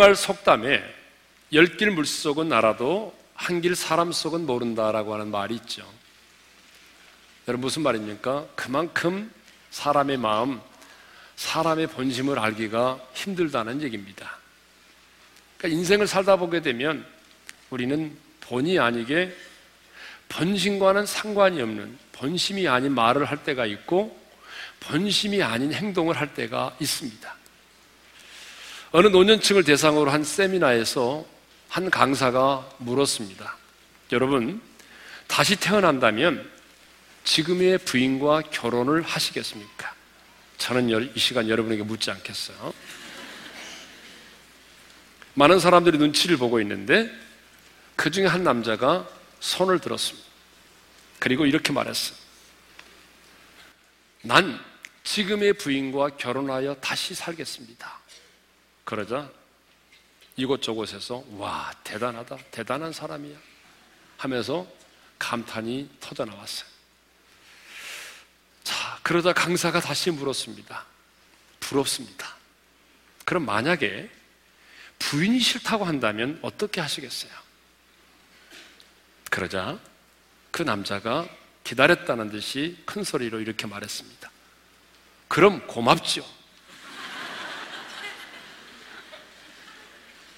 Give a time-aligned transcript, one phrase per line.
[0.00, 0.82] 우리말 속담에
[1.52, 5.86] 열길 물속은 알아도 한 길 사람 속은 모른다라고 하는 말이 있죠.
[7.46, 8.46] 여러분 무슨 말입니까?
[8.54, 9.30] 그만큼
[9.70, 10.58] 사람의 마음,
[11.36, 14.38] 사람의 본심을 알기가 힘들다는 얘기입니다.
[15.58, 17.04] 그러니까 인생을 살다 보게 되면
[17.68, 19.36] 우리는 본의 아니게
[20.30, 24.18] 본심과는 상관이 없는 본심이 아닌 말을 할 때가 있고
[24.80, 27.39] 본심이 아닌 행동을 할 때가 있습니다.
[28.92, 31.24] 어느 노년층을 대상으로 한 세미나에서
[31.68, 33.56] 한 강사가 물었습니다.
[34.10, 34.60] 여러분,
[35.28, 36.50] 다시 태어난다면
[37.22, 39.94] 지금의 부인과 결혼을 하시겠습니까?
[40.58, 42.74] 저는 이 시간 여러분에게 묻지 않겠어요.
[45.34, 47.08] 많은 사람들이 눈치를 보고 있는데
[47.94, 50.28] 그 중에 한 남자가 손을 들었습니다.
[51.20, 52.14] 그리고 이렇게 말했어.
[54.22, 54.58] 난
[55.04, 57.99] 지금의 부인과 결혼하여 다시 살겠습니다.
[58.90, 59.30] 그러자
[60.34, 62.36] 이곳저곳에서 와, 대단하다.
[62.50, 63.38] 대단한 사람이야.
[64.16, 64.66] 하면서
[65.16, 66.68] 감탄이 터져 나왔어요.
[68.64, 70.84] 자, 그러자 강사가 다시 물었습니다.
[71.60, 72.34] 부럽습니다.
[73.24, 74.10] 그럼 만약에
[74.98, 77.30] 부인이 싫다고 한다면 어떻게 하시겠어요?
[79.30, 79.78] 그러자
[80.50, 81.28] 그 남자가
[81.62, 84.28] 기다렸다는 듯이 큰 소리로 이렇게 말했습니다.
[85.28, 86.39] 그럼 고맙죠.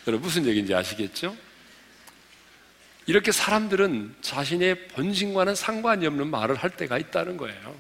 [0.07, 1.37] 여러분 무슨 얘기인지 아시겠죠?
[3.07, 7.77] 이렇게 사람들은 자신의 본심과는 상관이 없는 말을 할 때가 있다는 거예요.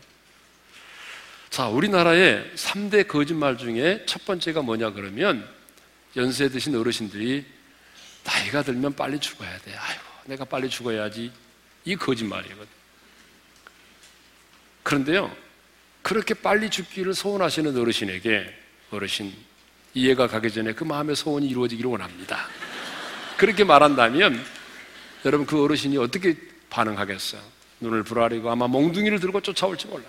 [1.51, 5.49] 자, 우리나라의 3대 거짓말 중에 첫 번째가 뭐냐 그러면
[6.17, 7.45] 연세 드신 어르신들이
[8.25, 9.75] 나이가 들면 빨리 죽어야 돼.
[9.77, 11.31] 아이고, 내가 빨리 죽어야지.
[11.85, 12.67] 이 거짓말이거든.
[14.83, 15.35] 그런데요,
[16.03, 18.53] 그렇게 빨리 죽기를 소원하시는 어르신에게
[18.91, 19.33] 어르신
[19.95, 22.47] 이해가 가기 전에 그 마음의 소원이 이루어지기를 원합니다.
[23.37, 24.43] 그렇게 말한다면
[25.25, 26.37] 여러분 그 어르신이 어떻게
[26.71, 27.41] 반응하겠어요?
[27.81, 30.09] 눈을 부라리고 아마 몽둥이를 들고 쫓아올지 몰라요.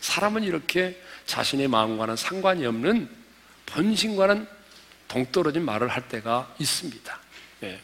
[0.00, 3.08] 사람은 이렇게 자신의 마음과는 상관이 없는
[3.66, 4.46] 본심과는
[5.08, 7.18] 동떨어진 말을 할 때가 있습니다.
[7.60, 7.80] 네.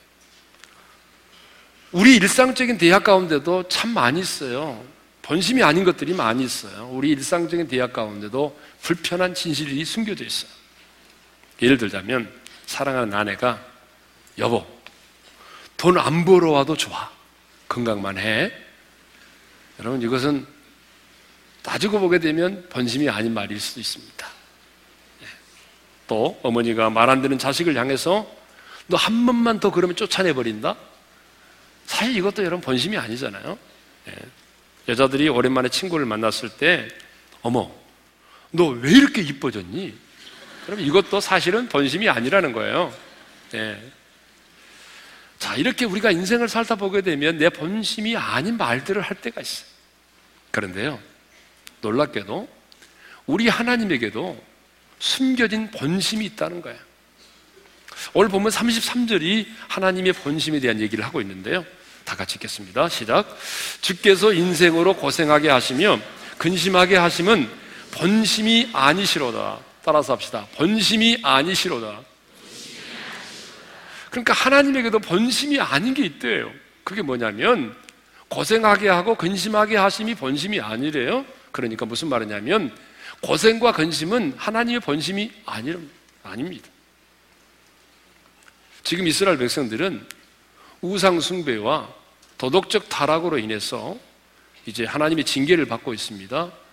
[1.93, 4.85] 우리 일상적인 대학 가운데도 참 많이 있어요.
[5.23, 6.89] 본심이 아닌 것들이 많이 있어요.
[6.93, 10.51] 우리 일상적인 대학 가운데도 불편한 진실이 숨겨져 있어요.
[11.63, 12.31] 예를 들자면
[12.67, 13.65] 사랑하는 아내가
[14.39, 14.67] 여보
[15.77, 17.11] 돈 안 벌어 와도 좋아
[17.69, 18.53] 건강만 해
[19.79, 20.47] 여러분 이것은
[21.63, 24.27] 따지고 보게 되면 본심이 아닌 말일 수도 있습니다
[25.23, 25.27] 예.
[26.07, 28.27] 또 어머니가 말 안 듣는 자식을 향해서
[28.89, 30.77] 너 한 번만 더 그러면 쫓아내버린다
[31.87, 33.59] 사실 이것도 여러분 본심이 아니잖아요
[34.09, 34.13] 예.
[34.89, 36.89] 여자들이 오랜만에 친구를 만났을 때
[37.43, 37.71] 어머
[38.53, 40.06] 너 왜 이렇게 이뻐졌니?
[40.67, 42.93] 그럼 이것도 사실은 본심이 아니라는 거예요.
[43.53, 43.81] 네.
[45.39, 49.67] 자, 이렇게 우리가 인생을 살다 보게 되면 내 본심이 아닌 말들을 할 때가 있어요.
[50.51, 50.99] 그런데요,
[51.83, 52.49] 놀랍게도
[53.27, 54.43] 우리 하나님에게도
[54.99, 56.79] 숨겨진 본심이 있다는 거예요.
[58.13, 61.65] 오늘 보면 33절이 하나님의 본심에 대한 얘기를 하고 있는데요.
[62.05, 62.89] 다 같이 읽겠습니다.
[62.89, 63.27] 시작.
[63.81, 66.01] 주께서 인생으로 고생하게 하시며
[66.39, 67.49] 근심하게 하심은
[67.93, 69.61] 본심이 아니시로다.
[69.87, 70.49] 따라서 합시다.
[70.57, 72.01] 본심이 아니시로다.
[74.11, 76.53] 그러니까 하나님에게도 본심이 아닌 게 있대요.
[76.83, 77.77] 그게 뭐냐면
[78.29, 81.25] 고생하게 하고 근심하게 하심이 본심이 아니래요.
[81.53, 82.77] 그러니까 무슨 말이냐면
[83.21, 85.73] 고생과 근심은 하나님의 본심이 아니,
[86.25, 86.69] 아닙니다.
[88.83, 90.05] 지금 이스라엘 백성들은
[90.81, 91.89] 우상 숭배와
[92.39, 93.97] 도덕적 타락으로 인해서
[94.67, 96.66] 이제 하나님의 징계를 받고 있습니다.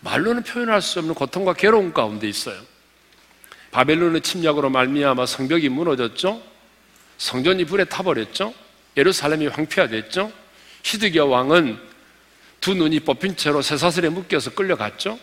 [0.00, 2.60] 말로는 표현할 수 없는 고통과 괴로움 가운데 있어요.
[3.70, 6.42] 바벨론의 침략으로 말미암아 성벽이 무너졌죠.
[7.18, 8.54] 성전이 불에 타버렸죠.
[8.96, 10.32] 예루살렘이 황폐화됐죠.
[10.82, 11.78] 히드기야 왕은
[12.60, 15.18] 두 눈이 뽑힌 채로 쇠사슬에 묶여서 끌려갔죠.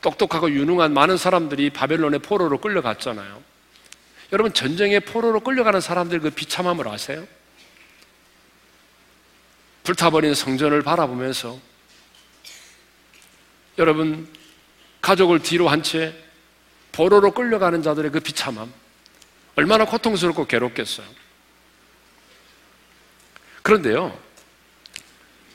[0.00, 3.42] 똑똑하고 유능한 많은 사람들이 바벨론의 포로로 끌려갔잖아요.
[4.32, 7.26] 여러분 전쟁의 포로로 끌려가는 사람들 그 비참함을 아세요?
[9.82, 11.58] 불타버린 성전을 바라보면서
[13.78, 14.28] 여러분,
[15.00, 16.14] 가족을 뒤로 한 채
[16.92, 18.72] 보로로 끌려가는 자들의 그 비참함.
[19.56, 21.06] 얼마나 고통스럽고 괴롭겠어요.
[23.62, 24.18] 그런데요,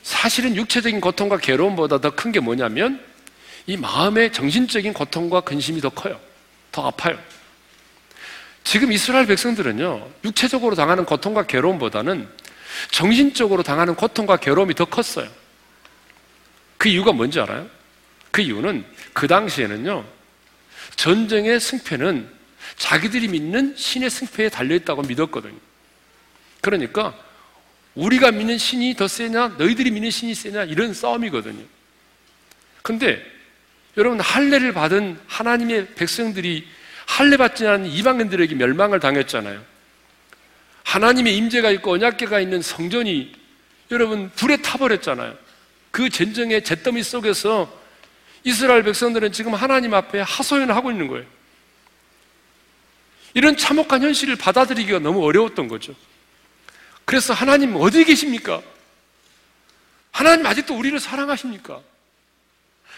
[0.02, 3.04] 사실은 육체적인 고통과 괴로움보다 더 큰 게 뭐냐면
[3.66, 6.20] 이 마음의 정신적인 고통과 근심이 더 커요.
[6.72, 7.18] 더 아파요.
[8.64, 12.28] 지금 이스라엘 백성들은요, 육체적으로 당하는 고통과 괴로움보다는
[12.90, 15.28] 정신적으로 당하는 고통과 괴로움이 더 컸어요.
[16.78, 17.68] 그 이유가 뭔지 알아요?
[18.36, 18.84] 그 이유는
[19.14, 20.04] 그 당시에는요,
[20.96, 22.28] 전쟁의 승패는
[22.76, 25.56] 자기들이 믿는 신의 승패에 달려있다고 믿었거든요.
[26.60, 27.18] 그러니까
[27.94, 31.64] 우리가 믿는 신이 더 세냐, 너희들이 믿는 신이 세냐, 이런 싸움이거든요.
[32.82, 33.24] 근데
[33.96, 36.68] 여러분, 할례를 받은 하나님의 백성들이
[37.06, 39.64] 할례 받지 않은 이방인들에게 멸망을 당했잖아요.
[40.82, 43.32] 하나님의 임재가 있고 언약계가 있는 성전이
[43.92, 45.38] 여러분 불에 타버렸잖아요.
[45.90, 47.85] 그 전쟁의 잿더미 속에서
[48.46, 51.26] 이스라엘 백성들은 지금 하나님 앞에 하소연을 하고 있는 거예요.
[53.34, 55.96] 이런 참혹한 현실을 받아들이기가 너무 어려웠던 거죠.
[57.04, 58.62] 그래서 하나님 어디 계십니까?
[60.12, 61.82] 하나님 아직도 우리를 사랑하십니까?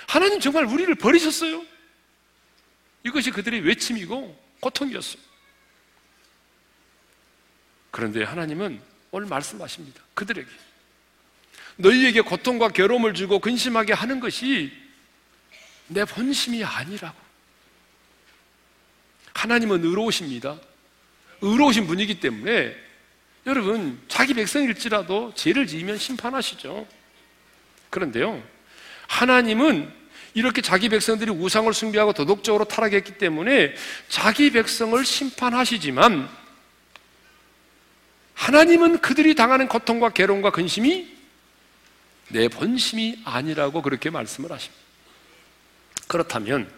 [0.06, 1.65] 하나님 정말 우리를 버리셨어요?
[3.06, 5.23] 이것이 그들의 외침이고 고통이었어요.
[7.91, 10.03] 그런데 하나님은 오늘 말씀하십니다.
[10.12, 10.51] 그들에게.
[11.77, 14.88] 너희에게 고통과 괴로움을 주고 근심하게 하는 것이
[15.88, 17.17] 내 본심이 아니라고.
[19.35, 20.58] 하나님은 의로우십니다.
[21.40, 22.75] 의로우신 분이기 때문에
[23.46, 26.87] 여러분, 자기 백성일지라도 죄를 지으면 심판하시죠.
[27.90, 28.43] 그런데요,
[29.06, 29.93] 하나님은
[30.35, 33.75] 이렇게 자기 백성들이 우상을 숭배하고 도덕적으로 타락했기 때문에
[34.08, 36.29] 자기 백성을 심판하시지만
[38.34, 41.17] 하나님은 그들이 당하는 고통과 괴로움과 근심이
[42.29, 44.88] 내 본심이 아니라고 그렇게 말씀을 하십니다.
[46.08, 46.69] 그렇다면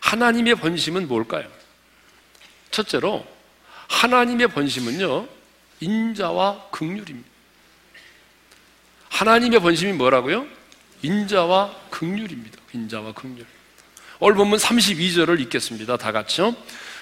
[0.00, 1.46] 하나님의 본심은 뭘까요?
[2.70, 3.26] 첫째로
[3.88, 5.28] 하나님의 본심은요
[5.80, 7.28] 인자와 극률입니다.
[9.10, 10.46] 하나님의 본심이 뭐라고요?
[11.02, 12.58] 인자와 극률입니다.
[12.72, 13.46] 인자와 극률.
[14.18, 15.96] 오늘 본문 32절을 읽겠습니다.
[15.98, 16.56] 다 같이요.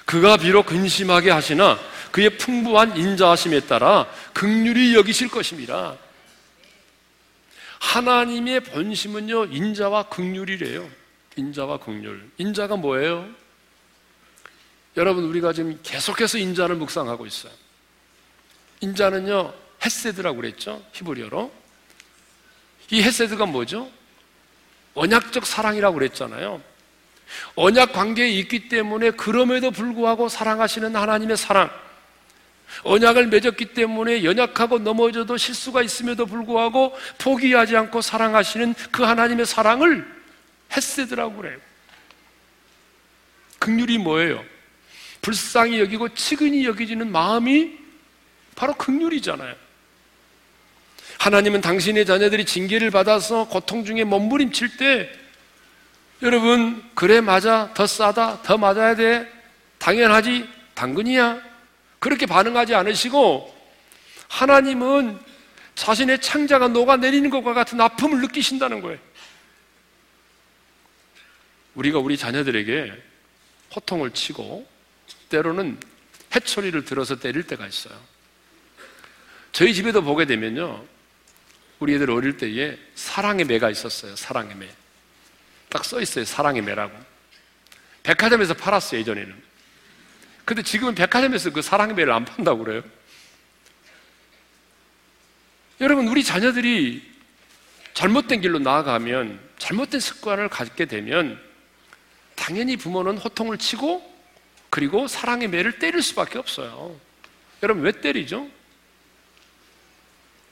[0.05, 1.79] 그가 비록 근심하게 하시나
[2.11, 5.97] 그의 풍부한 인자하심에 따라 극률이 여기실 것입니다.
[7.81, 10.89] 하나님의 본심은요, 인자와 극률이래요.
[11.37, 12.31] 인자와 극률.
[12.39, 13.29] 인자가 뭐예요?
[14.97, 17.53] 여러분, 우리가 지금 계속해서 인자를 묵상하고 있어요.
[18.81, 20.85] 인자는요, 헤세드라고 그랬죠?
[20.93, 21.53] 히브리어로.
[22.91, 23.91] 이 헤세드가 뭐죠?
[24.95, 26.61] 언약적 사랑이라고 그랬잖아요.
[27.55, 31.71] 언약 관계에 있기 때문에 그럼에도 불구하고 사랑하시는 하나님의 사랑.
[32.85, 40.22] 언약을 맺었기 때문에 연약하고 넘어져도 실수가 있음에도 불구하고 포기하지 않고 사랑하시는 그 하나님의 사랑을
[40.77, 41.59] 헤세드라고 그래요.
[43.59, 44.45] 극률이 뭐예요?
[45.21, 47.79] 불쌍히 여기고 치근히 여기지는 마음이
[48.57, 49.55] 바로 극률이잖아요.
[51.19, 55.11] 하나님은 당신의 자녀들이 징계를 받아서 고통 중에 몸부림칠 때
[56.23, 59.31] 여러분 그래 맞아 더 싸다 더 맞아야 돼
[59.79, 61.41] 당연하지 당근이야
[62.01, 63.55] 그렇게 반응하지 않으시고
[64.29, 65.19] 하나님은
[65.75, 68.99] 자신의 창자가 녹아내리는 것과 같은 아픔을 느끼신다는 거예요.
[71.75, 72.93] 우리가 우리 자녀들에게
[73.75, 74.69] 호통을 치고
[75.29, 75.79] 때로는
[76.35, 77.99] 해초리를 들어서 때릴 때가 있어요.
[79.53, 80.85] 저희 집에도 보게 되면요.
[81.79, 84.17] 우리 애들 어릴 때에 사랑의 매가 있었어요.
[84.17, 84.69] 사랑의 매.
[85.69, 86.25] 딱 써 있어요.
[86.25, 86.97] 사랑의 매라고.
[88.03, 89.01] 백화점에서 팔았어요.
[89.01, 89.43] 예전에는.
[90.45, 92.83] 근데 지금은 백화점에서 그 사랑의 매를 안 판다고 그래요.
[95.81, 97.03] 여러분, 우리 자녀들이
[97.95, 101.41] 잘못된 길로 나아가면, 잘못된 습관을 갖게 되면,
[102.35, 104.11] 당연히 부모는 호통을 치고,
[104.71, 106.99] 그리고 사랑의 매를 때릴 수밖에 없어요.
[107.63, 108.49] 여러분, 왜 때리죠?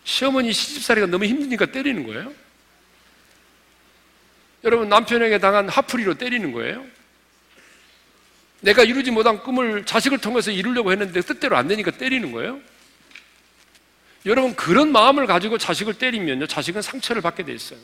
[0.05, 2.33] 시어머니 시집살이가 너무 힘드니까 때리는 거예요?
[4.65, 6.85] 여러분, 남편에게 당한 하풀이로 때리는 거예요?
[8.61, 12.61] 내가 이루지 못한 꿈을 자식을 통해서 이루려고 했는데 뜻대로 안 되니까 때리는 거예요?
[14.27, 17.79] 여러분, 그런 마음을 가지고 자식을 때리면요, 자식은 상처를 받게 돼 있어요.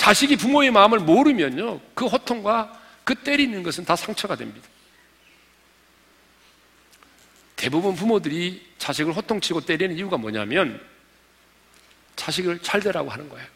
[0.00, 2.72] 자식이 부모의 마음을 모르면요, 그 호통과
[3.04, 4.66] 그 때리는 것은 다 상처가 됩니다.
[7.54, 10.80] 대부분 부모들이 자식을 호통치고 때리는 이유가 뭐냐면
[12.16, 13.46] 자식을 잘 되라고 하는 거예요.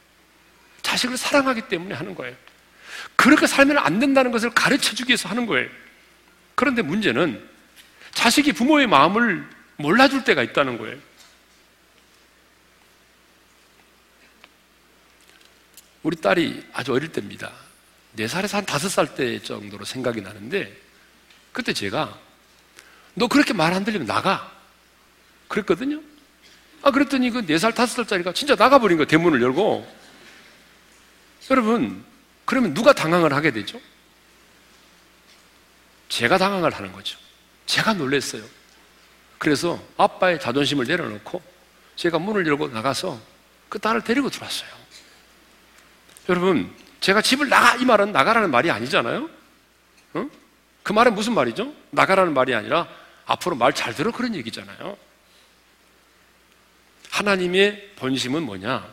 [0.82, 2.36] 자식을 사랑하기 때문에 하는 거예요.
[3.16, 5.70] 그렇게 살면 안 된다는 것을 가르쳐 주기 위해서 하는 거예요.
[6.54, 7.42] 그런데 문제는
[8.12, 10.98] 자식이 부모의 마음을 몰라줄 때가 있다는 거예요.
[16.04, 17.50] 우리 딸이 아주 어릴 때입니다.
[18.16, 20.76] 4살에서 한 5살 때 정도로 생각이 나는데,
[21.50, 22.16] 그때 제가,
[23.14, 24.52] 너 그렇게 말 안 들리면 나가.
[25.48, 26.00] 그랬거든요.
[26.82, 29.08] 아, 그랬더니 그 4살, 5살짜리가 진짜 나가버린 거예요.
[29.08, 29.90] 대문을 열고.
[31.50, 32.04] 여러분,
[32.44, 33.80] 그러면 누가 당황을 하게 되죠?
[36.10, 37.18] 제가 당황을 하는 거죠.
[37.66, 38.44] 제가 놀랬어요.
[39.38, 41.42] 그래서 아빠의 자존심을 내려놓고
[41.96, 43.20] 제가 문을 열고 나가서
[43.68, 44.83] 그 딸을 데리고 들어왔어요.
[46.28, 49.28] 여러분, 제가 집을 나가 이 말은 나가라는 말이 아니잖아요.
[50.14, 50.30] 어?
[50.82, 51.72] 그 말은 무슨 말이죠?
[51.90, 52.88] 나가라는 말이 아니라
[53.26, 54.96] 앞으로 말 잘 들어 그런 얘기잖아요.
[57.10, 58.86] 하나님의 본심은 뭐냐?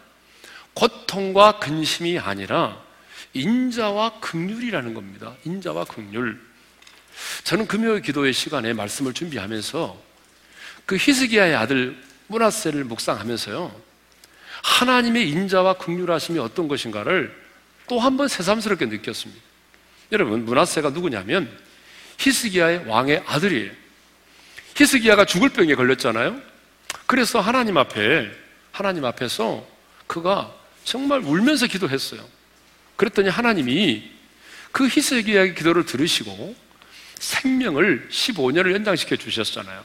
[0.74, 2.82] 고통과 근심이 아니라
[3.34, 5.36] 인자와 극률이라는 겁니다.
[5.46, 6.40] 인자와 극률.
[7.44, 10.02] 저는 금요일 기도의 시간에 말씀을 준비하면서
[10.86, 13.91] 그 히스기야의 아들 문하세를 묵상하면서요.
[14.63, 17.36] 하나님의 인자와 극률하심이 어떤 것인가를
[17.88, 19.41] 또 한 번 새삼스럽게 느꼈습니다.
[20.12, 21.51] 여러분, 문하세가 누구냐면
[22.20, 23.72] 히스기야의 왕의 아들이에요.
[24.77, 26.39] 히스기야가 죽을 병에 걸렸잖아요.
[27.08, 28.32] 그래서 하나님 앞에
[28.72, 29.68] 하나님 앞에서
[30.08, 30.53] 그가
[30.84, 32.24] 정말 울면서 기도했어요.
[32.96, 34.10] 그랬더니 하나님이
[34.72, 36.56] 그 히스기야의 기도를 들으시고
[37.20, 39.84] 생명을 15년을 연장시켜 주셨잖아요.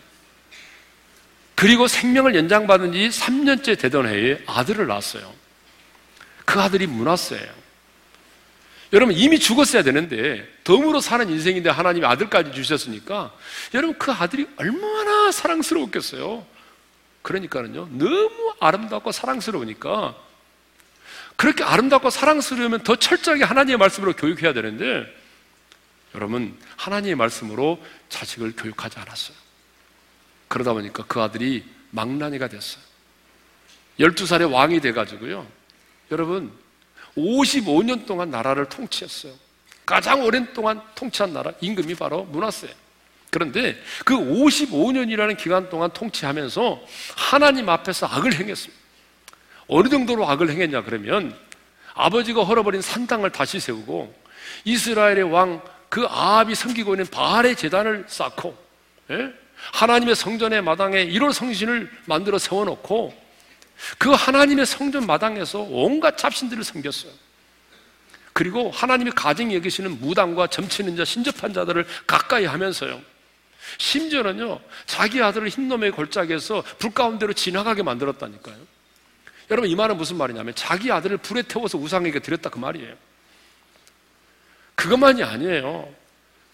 [1.57, 5.35] 그리고 생명을 연장받은 지 3년째 되던 해에 아들을 낳았어요.
[6.45, 7.67] 그 아들이 문하세예요.
[8.93, 13.35] 여러분 이미 죽었어야 되는데 덤으로 사는 인생인데 하나님이 아들까지 주셨으니까
[13.75, 16.47] 여러분 그 아들이 얼마나 사랑스러웠겠어요.
[17.23, 20.15] 그러니까는요 너무 아름답고 사랑스러우니까
[21.35, 25.05] 그렇게 아름답고 사랑스러우면 더 철저하게 하나님의 말씀으로 교육해야 되는데
[26.15, 29.46] 여러분 하나님의 말씀으로 자식을 교육하지 않았어요.
[30.49, 32.83] 그러다 보니까 그 아들이 망나니가 됐어요.
[34.01, 35.47] 12살에 왕이 돼가지고요.
[36.11, 36.53] 여러분,
[37.17, 39.33] 55년 동안 나라를 통치했어요.
[39.85, 42.69] 가장 오랜 동안 통치한 나라, 임금이 바로 문하세.
[43.31, 46.81] 그런데 그 55년이라는 기간 동안 통치하면서
[47.17, 48.85] 하나님 앞에서 악을 행했습니다.
[49.69, 51.37] 어느 정도로 악을 행했냐 그러면
[51.95, 54.15] 아버지가 헐어버린 산당을 다시 세우고
[54.65, 58.57] 이스라엘의 왕 그 아합이 섬기고 있는 바알의 재단을 쌓고
[59.11, 59.33] 예?
[59.73, 63.27] 하나님의 성전의 마당에 1월 성신을 만들어 세워놓고
[63.99, 67.13] 그 하나님의 성전 마당에서 온갖 잡신들을 섬겼어요.
[68.33, 73.01] 그리고 하나님의 가정에 여기시는 무당과 점치는 자, 신접한 자들을 가까이 하면서요.
[73.79, 78.57] 심지어는요, 자기 아들을 흰놈의 골짜기에서 불 가운데로 지나가게 만들었다니까요.
[79.51, 82.95] 여러분, 이 말은 무슨 말이냐면 자기 아들을 불에 태워서 우상에게 드렸다 그 말이에요.
[84.75, 85.89] 그것만이 아니에요.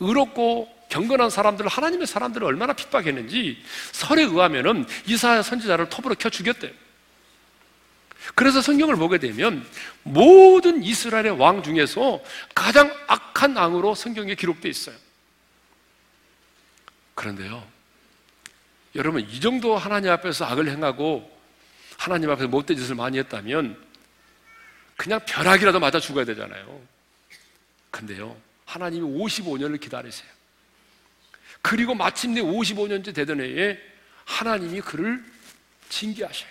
[0.03, 6.71] 의롭고 경건한 사람들을 하나님의 사람들을 얼마나 핍박했는지 설에 의하면은 이사야 선지자를 톱으로 켜 죽였대요.
[8.35, 9.67] 그래서 성경을 보게 되면
[10.03, 12.23] 모든 이스라엘의 왕 중에서
[12.55, 14.97] 가장 악한 왕으로 성경에 기록되어 있어요.
[17.15, 17.67] 그런데요.
[18.95, 21.31] 여러분 이 정도 하나님 앞에서 악을 행하고
[21.97, 23.77] 하나님 앞에서 못된 짓을 많이 했다면
[24.97, 26.81] 그냥 벼락이라도 맞아 죽어야 되잖아요.
[27.91, 28.37] 근데요.
[28.73, 30.31] 하나님이 55년을 기다리세요.
[31.61, 33.79] 그리고 마침내 55년째 되던 해에
[34.25, 35.23] 하나님이 그를
[35.91, 36.51] 징계하셔요.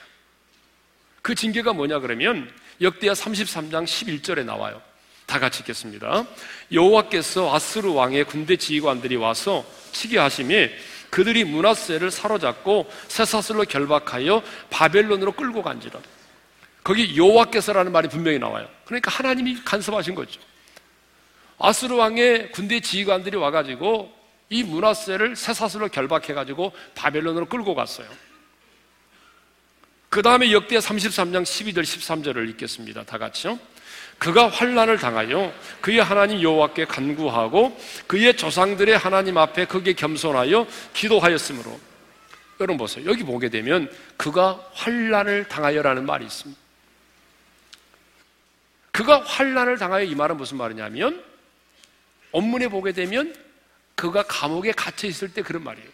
[1.23, 4.81] 그 징계가 뭐냐 그러면 역대하 33장 11절에 나와요.
[5.25, 6.25] 다 같이 읽겠습니다.
[6.71, 10.75] 여호와께서 아스르 왕의 군대 지휘관들이 와서 치게 하심에
[11.09, 15.99] 그들이 문하세를 사로잡고 쇠사슬로 결박하여 바벨론으로 끌고 간지라.
[16.83, 18.69] 거기 여호와께서라는 말이 분명히 나와요.
[18.85, 20.39] 그러니까 하나님이 간섭하신 거죠.
[21.61, 24.11] 아스르 왕의 군대 지휘관들이 와가지고
[24.49, 28.07] 이 문하세를 쇠사슬로 결박해가지고 바벨론으로 끌고 갔어요.
[30.09, 33.03] 그 다음에 역대 33장 12절 13절을 읽겠습니다.
[33.05, 33.57] 다 같이요.
[34.17, 37.75] 그가 환란을 당하여 그의 하나님 여호와께 간구하고
[38.07, 41.79] 그의 조상들의 하나님 앞에 그게 겸손하여 기도하였으므로
[42.59, 43.09] 여러분 보세요.
[43.09, 46.61] 여기 보게 되면 그가 환란을 당하여라는 말이 있습니다.
[48.91, 51.30] 그가 환란을 당하여 이 말은 무슨 말이냐면
[52.31, 53.35] 원문에 보게 되면
[53.95, 55.89] 그가 감옥에 갇혀 있을 때 그런 말이에요.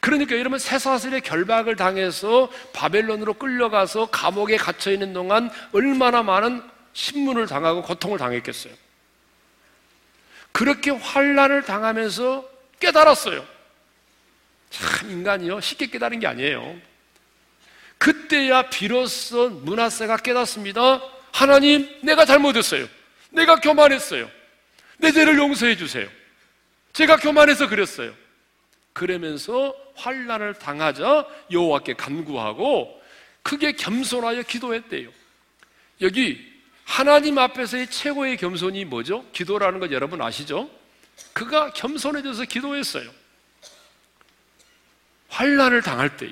[0.00, 7.82] 그러니까 여러분 새사슬의 결박을 당해서 바벨론으로 끌려가서 감옥에 갇혀 있는 동안 얼마나 많은 신문을 당하고
[7.82, 8.74] 고통을 당했겠어요.
[10.50, 12.48] 그렇게 환란을 당하면서
[12.80, 13.46] 깨달았어요.
[14.70, 16.76] 참 인간이요 쉽게 깨달은 게 아니에요.
[17.98, 21.00] 그때야 비로소 문하세가 깨닫습니다.
[21.30, 22.88] 하나님, 내가 잘못했어요.
[23.30, 24.28] 내가 교만했어요.
[25.02, 26.08] 내 죄를 용서해 주세요.
[26.92, 28.14] 제가 교만해서 그랬어요.
[28.92, 33.02] 그러면서 환란을 당하자 여호와께 간구하고
[33.42, 35.10] 크게 겸손하여 기도했대요.
[36.02, 36.52] 여기
[36.84, 39.28] 하나님 앞에서의 최고의 겸손이 뭐죠?
[39.32, 40.70] 기도라는 거 여러분 아시죠?
[41.32, 43.10] 그가 겸손해져서 기도했어요.
[45.30, 46.30] 환란을 당할 때에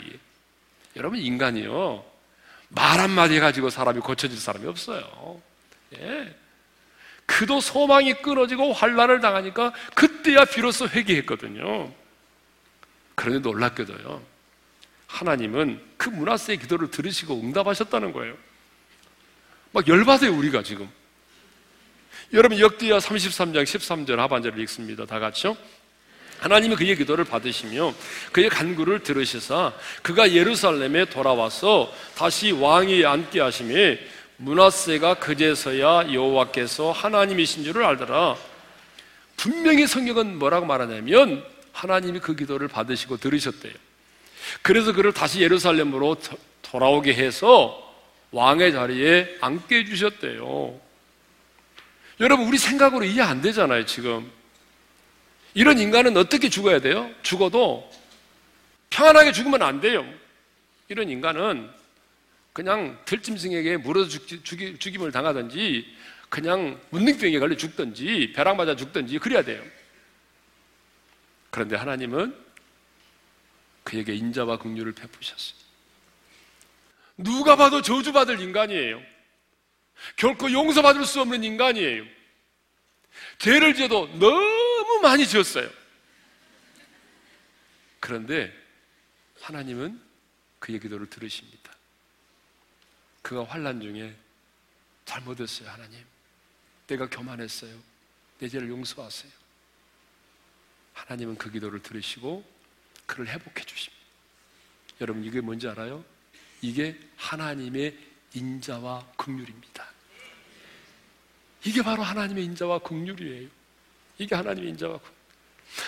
[0.95, 2.05] 여러분 인간이요
[2.69, 5.43] 말 한마디 가지고 사람이 고쳐질 사람이 없어요.
[5.99, 6.40] 예.
[7.31, 11.93] 그도 소망이 끊어지고 환란을 당하니까 그때야 비로소 회개했거든요.
[13.15, 14.21] 그런데 놀랍게도요.
[15.07, 18.35] 하나님은 그 문하세의 기도를 들으시고 응답하셨다는 거예요.
[19.71, 20.89] 막 열받아요, 우리가 지금.
[22.33, 25.07] 여러분 역대하 33장 13절 하반절을 읽습니다.
[25.07, 25.57] 다 같이요.
[26.41, 27.95] 하나님이 그의 기도를 받으시며
[28.33, 29.73] 그의 간구를 들으시사
[30.03, 34.01] 그가 예루살렘에 돌아와서 다시 왕위에 앉게 하심에
[34.41, 38.37] 문하세가 그제서야 여호와께서 하나님이신 줄을 알더라.
[39.37, 43.75] 분명히 성경은 뭐라고 말하냐면 하나님이 그 기도를 받으시고 들으셨대요.
[44.63, 46.17] 그래서 그를 다시 예루살렘으로
[46.63, 47.87] 돌아오게 해서
[48.31, 50.81] 왕의 자리에 앉게 해주셨대요.
[52.21, 54.31] 여러분, 우리 생각으로 이해 안 되잖아요, 지금.
[55.53, 57.11] 이런 인간은 어떻게 죽어야 돼요?
[57.23, 57.91] 죽어도
[58.89, 60.07] 평안하게 죽으면 안 돼요.
[60.89, 61.80] 이런 인간은
[62.53, 65.97] 그냥 들짐승에게 물어 죽기, 죽임 을 당하든지
[66.29, 69.63] 그냥 문능병에 걸려 죽든지 벼락 맞아 죽든지 그래야 돼요.
[71.51, 72.37] 그런데 하나님은
[73.85, 75.59] 그에게 인자와 긍휼을 베푸셨어요.
[77.17, 79.03] 누가 봐도 저주받을 인간이에요.
[80.17, 82.05] 결코 용서받을 수 없는 인간이에요.
[83.39, 85.69] 죄를 지어도 너무 많이 지었어요.
[87.99, 88.53] 그런데
[89.41, 90.01] 하나님은
[90.59, 91.60] 그의 기도를 들으십니다.
[93.23, 94.15] 그가 환란 중에
[95.05, 95.99] 잘못했어요, 하나님.
[96.87, 97.75] 내가 교만했어요.
[98.39, 99.31] 내 죄를 용서하세요.
[100.95, 102.45] 하나님은 그 기도를 들으시고
[103.07, 104.01] 그를 회복해 주십니다.
[105.01, 106.05] 여러분 이게 뭔지 알아요?
[106.63, 107.97] 이게 하나님의
[108.35, 109.87] 인자와 긍휼입니다.
[111.65, 113.49] 이게 바로 하나님의 인자와 긍휼이에요.
[114.19, 115.21] 이게 하나님의 인자와 긍휼.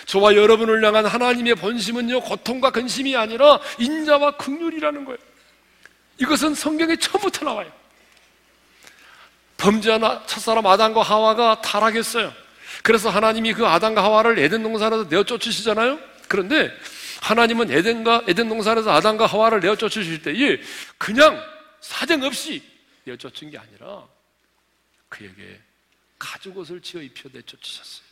[0.05, 5.32] 저와 여러분을 향한 하나님의 본심은요 고통과 근심이 아니라 인자와 긍휼이라는 거예요.
[6.17, 7.71] 이것은 성경에 처음부터 나와요.
[9.57, 12.33] 범죄한 첫사람 아담과 하와가 타락했어요.
[12.83, 15.99] 그래서 하나님이 그 아담과 하와를 에덴 동산에서 내어 쫓으시잖아요.
[16.27, 16.71] 그런데
[17.21, 20.59] 하나님은 에덴과 에덴 동산에서 아담과 하와를 내어 쫓으실 때에
[20.97, 21.41] 그냥
[21.79, 22.61] 사정 없이
[23.05, 24.05] 내어 쫓은 게 아니라
[25.07, 25.61] 그에게
[26.19, 28.03] 가죽 옷을 지어 입혀 내쫓으셨어요.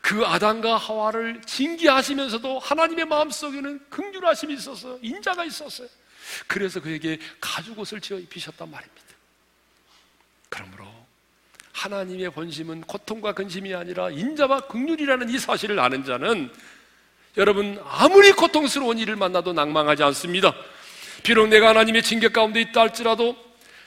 [0.00, 5.88] 그 아담과 하와를 징계하시면서도 하나님의 마음속에는 긍휼하심이 있어서 인자가 있었어요.
[6.46, 9.02] 그래서 그에게 가죽 옷을 지어 입히셨단 말입니다.
[10.48, 10.86] 그러므로
[11.72, 16.50] 하나님의 본심은 고통과 근심이 아니라 인자와 극률이라는 이 사실을 아는 자는
[17.36, 20.54] 여러분 아무리 고통스러운 일을 만나도 낭망하지 않습니다.
[21.22, 23.36] 비록 내가 하나님의 징계 가운데 있다 할지라도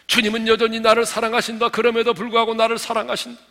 [0.06, 1.70] 주님은 여전히 나를 사랑하신다.
[1.70, 3.42] 그럼에도 불구하고 나를 사랑하신다.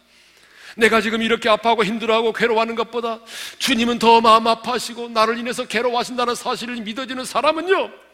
[0.77, 3.19] 내가 지금 이렇게 아파하고 힘들어하고 괴로워하는 것보다
[3.59, 8.08] 주님은 더 마음 아파하시고 나를 인해서 괴로워하신다는 사실을 믿어지는 사람은요.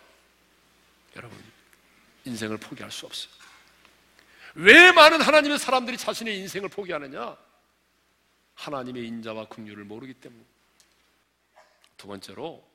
[2.24, 3.32] 인생을 포기할 수 없어요.
[4.54, 7.36] 왜 많은 하나님의 사람들이 자신의 인생을 포기하느냐?
[8.54, 10.44] 하나님의 인자와 긍휼을 모르기 때문.
[11.96, 12.66] 두 번째로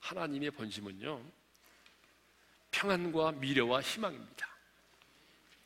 [0.00, 1.20] 하나님의 본심은요.
[2.70, 4.48] 평안과 미래와 희망입니다.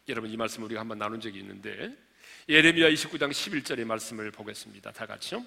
[0.09, 1.95] 여러분 이 말씀을 우리가 한번 나눈 적이 있는데
[2.49, 4.93] 예레미야 29장 11절의 말씀을 보겠습니다.
[4.93, 5.45] 다 같이요.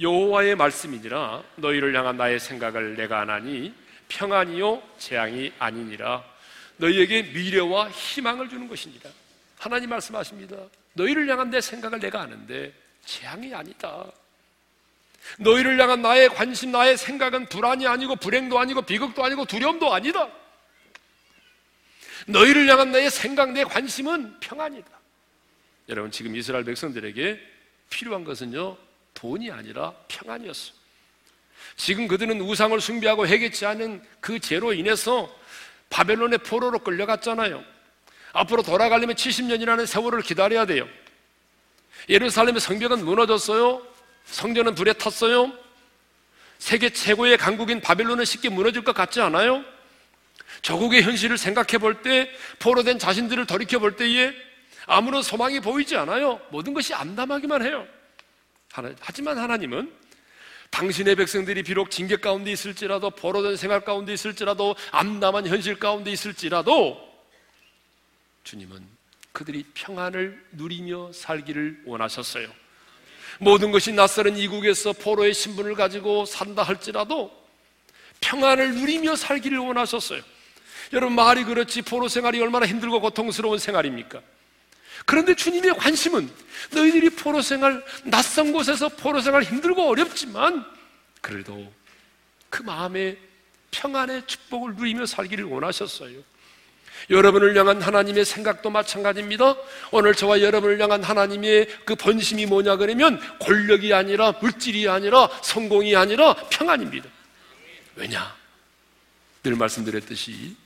[0.00, 3.74] 여호와의 말씀이니라 너희를 향한 나의 생각을 내가 안하니
[4.08, 6.24] 평안이요 재앙이 아니니라
[6.76, 9.10] 너희에게 미래와 희망을 주는 것이니라.
[9.58, 10.56] 하나님 말씀하십니다.
[10.94, 12.72] 너희를 향한 내 생각을 내가 아는데
[13.04, 14.06] 재앙이 아니다.
[15.38, 20.28] 너희를 향한 나의 관심, 나의 생각은 불안이 아니고 불행도 아니고 비극도 아니고 두려움도 아니다.
[22.26, 24.88] 너희를 향한 나의 생각, 내 관심은 평안이다.
[25.88, 27.40] 여러분, 지금 이스라엘 백성들에게
[27.90, 28.76] 필요한 것은요,
[29.14, 30.72] 돈이 아니라 평안이었어.
[31.76, 35.34] 지금 그들은 우상을 숭배하고 해겠지 않은 그 죄로 인해서
[35.90, 37.62] 바벨론의 포로로 끌려갔잖아요.
[38.32, 40.86] 앞으로 돌아가려면 70년이라는 세월을 기다려야 돼요.
[42.08, 43.82] 예루살렘의 성벽은 무너졌어요.
[44.26, 45.52] 성전은 불에 탔어요.
[46.58, 49.64] 세계 최고의 강국인 바벨론은 쉽게 무너질 것 같지 않아요?
[50.62, 54.32] 조국의 현실을 생각해 볼 때, 포로된 자신들을 돌이켜 볼 때에
[54.86, 56.40] 아무런 소망이 보이지 않아요.
[56.50, 57.86] 모든 것이 암담하기만 해요.
[59.00, 59.92] 하지만 하나님은
[60.70, 67.00] 당신의 백성들이 비록 징계 가운데 있을지라도 포로된 생활 가운데 있을지라도 암담한 현실 가운데 있을지라도
[68.44, 68.86] 주님은
[69.32, 72.48] 그들이 평안을 누리며 살기를 원하셨어요.
[73.38, 77.30] 모든 것이 낯설은 이국에서 포로의 신분을 가지고 산다 할지라도
[78.20, 80.22] 평안을 누리며 살기를 원하셨어요.
[80.92, 84.22] 여러분 말이 그렇지 포로 생활이 얼마나 힘들고 고통스러운 생활입니까?
[85.06, 86.28] 그런데 주님의 관심은
[86.72, 90.64] 너희들이 포로 생활 낯선 곳에서 포로 생활 힘들고 어렵지만
[91.20, 91.72] 그래도
[92.50, 93.16] 그 마음에
[93.70, 96.18] 평안의 축복을 누리며 살기를 원하셨어요.
[97.10, 99.56] 여러분을 향한 하나님의 생각도 마찬가지입니다.
[99.92, 106.34] 오늘 저와 여러분을 향한 하나님의 그 본심이 뭐냐 그러면 권력이 아니라 물질이 아니라 성공이 아니라
[106.50, 107.08] 평안입니다.
[107.94, 108.34] 왜냐?
[109.42, 110.56] 늘 말씀드렸듯이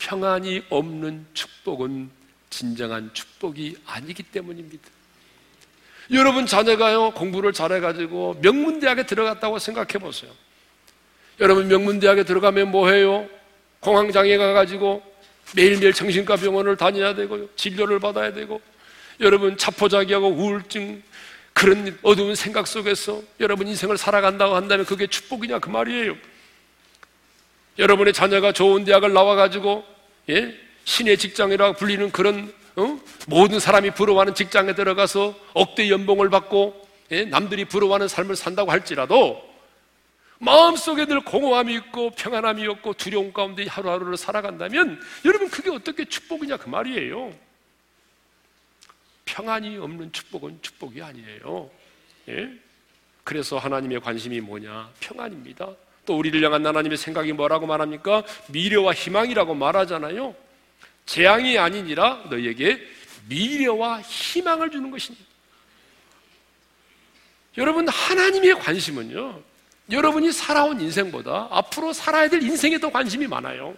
[0.00, 2.17] 평안이 없는 축복은
[2.50, 4.88] 진정한 축복이 아니기 때문입니다.
[6.12, 10.30] 여러분 자녀가요 공부를 잘해가지고 명문대학에 들어갔다고 생각해 보세요.
[11.40, 13.28] 여러분 명문대학에 들어가면 뭐해요?
[13.80, 15.02] 공황장애 가가지고
[15.54, 18.60] 매일매일 정신과 병원을 다녀야 되고 진료를 받아야 되고
[19.20, 21.02] 여러분 자포자기하고 우울증
[21.52, 26.16] 그런 어두운 생각 속에서 여러분 인생을 살아간다고 한다면 그게 축복이냐 그 말이에요.
[27.78, 29.84] 여러분의 자녀가 좋은 대학을 나와가지고
[30.30, 30.67] 예?
[30.88, 32.98] 신의 직장이라고 불리는 그런 어?
[33.26, 37.26] 모든 사람이 부러워하는 직장에 들어가서 억대 연봉을 받고 예?
[37.26, 39.46] 남들이 부러워하는 삶을 산다고 할지라도
[40.38, 46.70] 마음속에 늘 공허함이 있고 평안함이 없고 두려움 가운데 하루하루를 살아간다면 여러분 그게 어떻게 축복이냐 그
[46.70, 47.34] 말이에요.
[49.26, 51.70] 평안이 없는 축복은 축복이 아니에요.
[52.30, 52.48] 예?
[53.24, 54.90] 그래서 하나님의 관심이 뭐냐?
[55.00, 55.68] 평안입니다.
[56.06, 58.22] 또 우리를 향한 하나님의 생각이 뭐라고 말합니까?
[58.48, 60.47] 미래와 희망이라고 말하잖아요.
[61.08, 62.86] 재앙이 아니니라 너희에게
[63.28, 65.26] 미래와 희망을 주는 것입니다.
[67.56, 69.42] 여러분, 하나님의 관심은요,
[69.90, 73.74] 여러분이 살아온 인생보다 앞으로 살아야 될 인생에 더 관심이 많아요.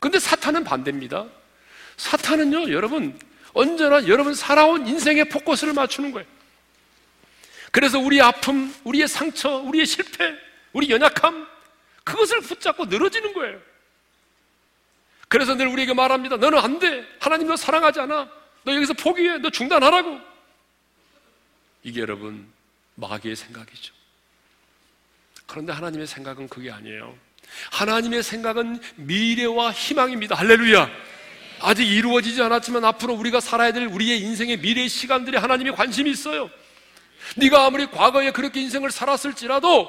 [0.00, 1.26] 근데 사탄은 반대입니다.
[1.98, 3.18] 사탄은요, 여러분,
[3.52, 6.26] 언제나 여러분 살아온 인생에 포커스를 맞추는 거예요.
[7.70, 10.34] 그래서 우리의 아픔, 우리의 상처, 우리의 실패,
[10.72, 11.46] 우리 연약함,
[12.02, 13.71] 그것을 붙잡고 늘어지는 거예요.
[15.32, 16.36] 그래서 늘 우리에게 말합니다.
[16.36, 17.06] 너는 안 돼.
[17.18, 18.28] 하나님 너 사랑하지 않아.
[18.64, 19.38] 너 여기서 포기해.
[19.38, 20.20] 너 중단하라고.
[21.84, 22.46] 이게 여러분,
[22.96, 23.94] 마귀의 생각이죠.
[25.46, 27.16] 그런데 하나님의 생각은 그게 아니에요.
[27.70, 30.34] 하나님의 생각은 미래와 희망입니다.
[30.34, 30.90] 할렐루야.
[31.60, 36.50] 아직 이루어지지 않았지만 앞으로 우리가 살아야 될 우리의 인생의 미래의 시간들이 하나님의 관심이 있어요.
[37.38, 39.88] 네가 아무리 과거에 그렇게 인생을 살았을지라도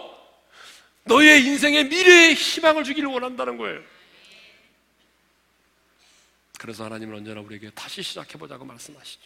[1.03, 3.81] 너의 인생의 미래의 희망을 주기를 원한다는 거예요.
[6.63, 9.19] 그래서 하나님은 언제나 우리에게 다시 시작해보자고 말씀하시죠.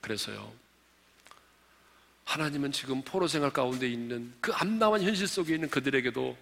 [0.00, 0.50] 그래서요,
[2.24, 6.34] 하나님은 지금 포로 생활 가운데 있는 그 암담한 현실 속에 있는 그들에게도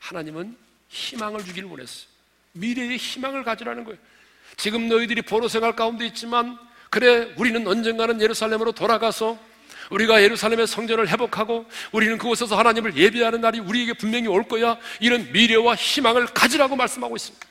[0.00, 0.56] 하나님은
[0.88, 2.08] 희망을 주기를 원했어요.
[2.54, 4.00] 미래의 희망을 가지라는 거예요.
[4.56, 6.58] 지금 너희들이 포로 생활 가운데 있지만,
[6.90, 9.38] 그래, 우리는 언젠가는 예루살렘으로 돌아가서
[9.90, 14.76] 우리가 예루살렘의 성전을 회복하고 우리는 그곳에서 하나님을 예배하는 날이 우리에게 분명히 올 거야.
[14.98, 17.46] 이런 미래와 희망을 가지라고 말씀하고 있습니다.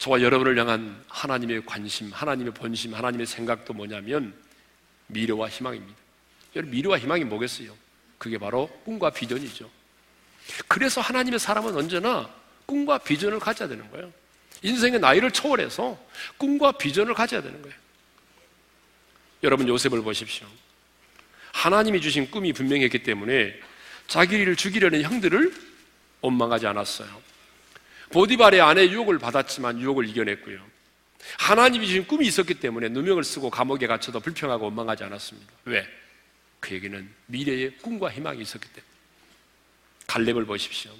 [0.00, 4.34] 저와 여러분을 향한 하나님의 관심, 하나님의 본심, 하나님의 생각도 뭐냐면
[5.08, 5.94] 미래와 희망입니다.
[6.56, 7.76] 여러분, 미래와 희망이 뭐겠어요?
[8.16, 9.70] 그게 바로 꿈과 비전이죠.
[10.66, 12.30] 그래서 하나님의 사람은 언제나
[12.64, 14.10] 꿈과 비전을 가져야 되는 거예요.
[14.62, 16.02] 인생의 나이를 초월해서
[16.38, 17.76] 꿈과 비전을 가져야 되는 거예요.
[19.42, 20.46] 여러분, 요셉을 보십시오.
[21.52, 23.54] 하나님이 주신 꿈이 분명했기 때문에
[24.06, 25.54] 자기를 죽이려는 형들을
[26.22, 27.29] 원망하지 않았어요.
[28.10, 30.60] 보디발의 아내 유혹을 받았지만 유혹을 이겨냈고요.
[31.38, 35.52] 하나님이 주신 꿈이 있었기 때문에 누명을 쓰고 감옥에 갇혀도 불평하고 원망하지 않았습니다.
[35.64, 35.86] 왜?
[36.60, 38.90] 그에게는 미래의 꿈과 희망이 있었기 때문에.
[40.06, 40.90] 갈렙을 보십시오.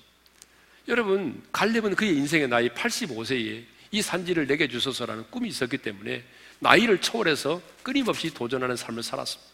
[0.88, 6.22] 여러분, 갈렙은 그의 인생의 나이 85세에 이 산지를 내게 주소서라는 꿈이 있었기 때문에
[6.60, 9.50] 나이를 초월해서 끊임없이 도전하는 삶을 살았습니다.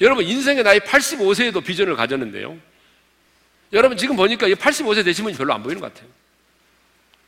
[0.00, 2.56] 여러분, 인생의 나이 85세에도 비전을 가졌는데요.
[3.72, 6.08] 여러분, 지금 보니까 85세 되신 분이 별로 안 보이는 것 같아요.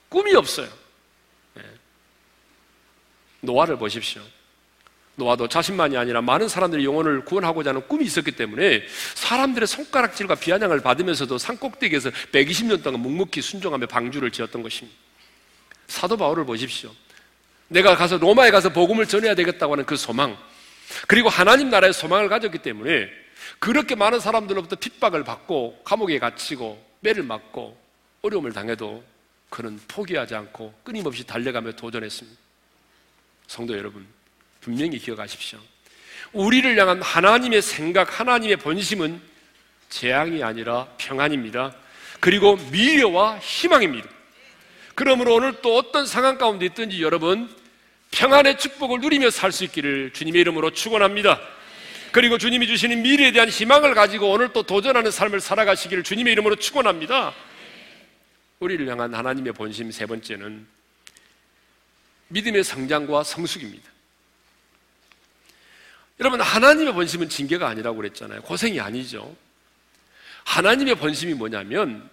[0.09, 0.69] 꿈이 없어요.
[1.55, 1.63] 네.
[3.41, 4.23] 노아를 보십시오.
[5.17, 11.39] 노아도 자신만이 아니라 많은 사람들의 영혼을 구원하고자 하는 꿈이 있었기 때문에 사람들의 손가락질과 비아냥을 받으면서도
[11.39, 14.97] 산꼭대기에서 120년 동안 묵묵히 순종하며 방주를 지었던 것입니다.
[15.89, 16.93] 사도 바울을 보십시오.
[17.67, 20.39] 내가 가서 로마에 가서 복음을 전해야 되겠다고 하는 그 소망,
[21.07, 23.11] 그리고 하나님 나라의 소망을 가졌기 때문에
[23.59, 27.77] 그렇게 많은 사람들로부터 핍박을 받고 감옥에 갇히고 매를 맞고
[28.23, 29.05] 어려움을 당해도
[29.51, 32.39] 그는 포기하지 않고 끊임없이 달려가며 도전했습니다.
[33.47, 34.07] 성도 여러분,
[34.61, 35.59] 분명히 기억하십시오.
[36.33, 39.21] 우리를 향한 하나님의 생각, 하나님의 본심은
[39.89, 41.75] 재앙이 아니라 평안입니다.
[42.21, 44.09] 그리고 미래와 희망입니다.
[44.95, 47.49] 그러므로 오늘 또 어떤 상황 가운데 있든지 여러분
[48.11, 51.41] 평안의 축복을 누리며 살 수 있기를 주님의 이름으로 축원합니다.
[52.11, 57.33] 그리고 주님이 주시는 미래에 대한 희망을 가지고 오늘 또 도전하는 삶을 살아가시기를 주님의 이름으로 축원합니다.
[58.61, 60.67] 우리를 향한 하나님의 본심 세 번째는
[62.29, 63.91] 믿음의 성장과 성숙입니다.
[66.21, 68.43] 여러분, 하나님의 본심은 징계가 아니라고 그랬잖아요.
[68.43, 69.37] 고생이 아니죠.
[70.45, 72.11] 하나님의 본심이 뭐냐면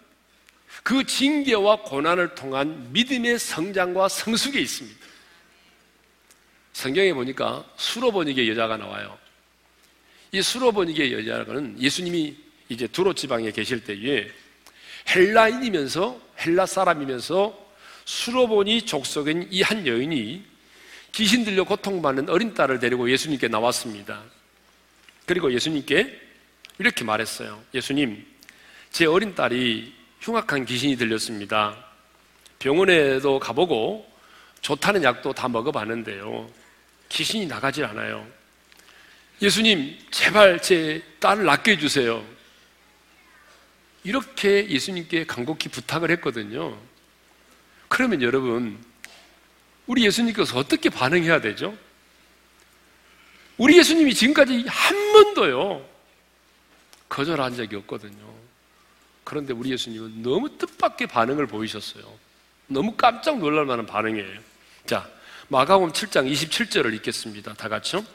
[0.84, 5.06] 그 징계와 고난을 통한 믿음의 성장과 성숙에 있습니다.
[6.74, 9.18] 성경에 보니까 수로보니게 여자가 나와요.
[10.32, 12.36] 이 수로보니게 여자는 예수님이
[12.70, 14.30] 이제 두로 지방에 계실 때에
[15.08, 17.66] 헬라인이면서 헬라 사람이면서
[18.06, 20.46] 수로보니 족속인 이 한 여인이
[21.14, 24.22] 귀신 들려 고통받는 어린 딸을 데리고 예수님께 나왔습니다.
[25.26, 26.22] 그리고 예수님께
[26.78, 27.64] 이렇게 말했어요.
[27.74, 28.26] 예수님,
[28.92, 31.86] 제 어린 딸이 흉악한 귀신이 들렸습니다.
[32.60, 34.12] 병원에도 가보고
[34.62, 36.50] 좋다는 약도 다 먹어봤는데요.
[37.10, 38.28] 귀신이 나가질 않아요.
[39.42, 42.24] 예수님, 제발 제 딸을 낫게 해주세요.
[44.06, 46.78] 이렇게 예수님께 간곡히 부탁을 했거든요.
[47.88, 48.78] 그러면 여러분,
[49.88, 51.76] 우리 예수님께서 어떻게 반응해야 되죠?
[53.58, 55.84] 우리 예수님이 지금까지 한 번도요,
[57.10, 58.34] 거절한 적이 없거든요.
[59.24, 62.04] 그런데 우리 예수님은 너무 뜻밖의 반응을 보이셨어요.
[62.68, 64.40] 너무 깜짝 놀랄 만한 반응이에요.
[64.86, 65.10] 자,
[65.48, 67.56] 마가음 7장 27절을 읽겠습니다.
[67.56, 68.06] 다 같이요.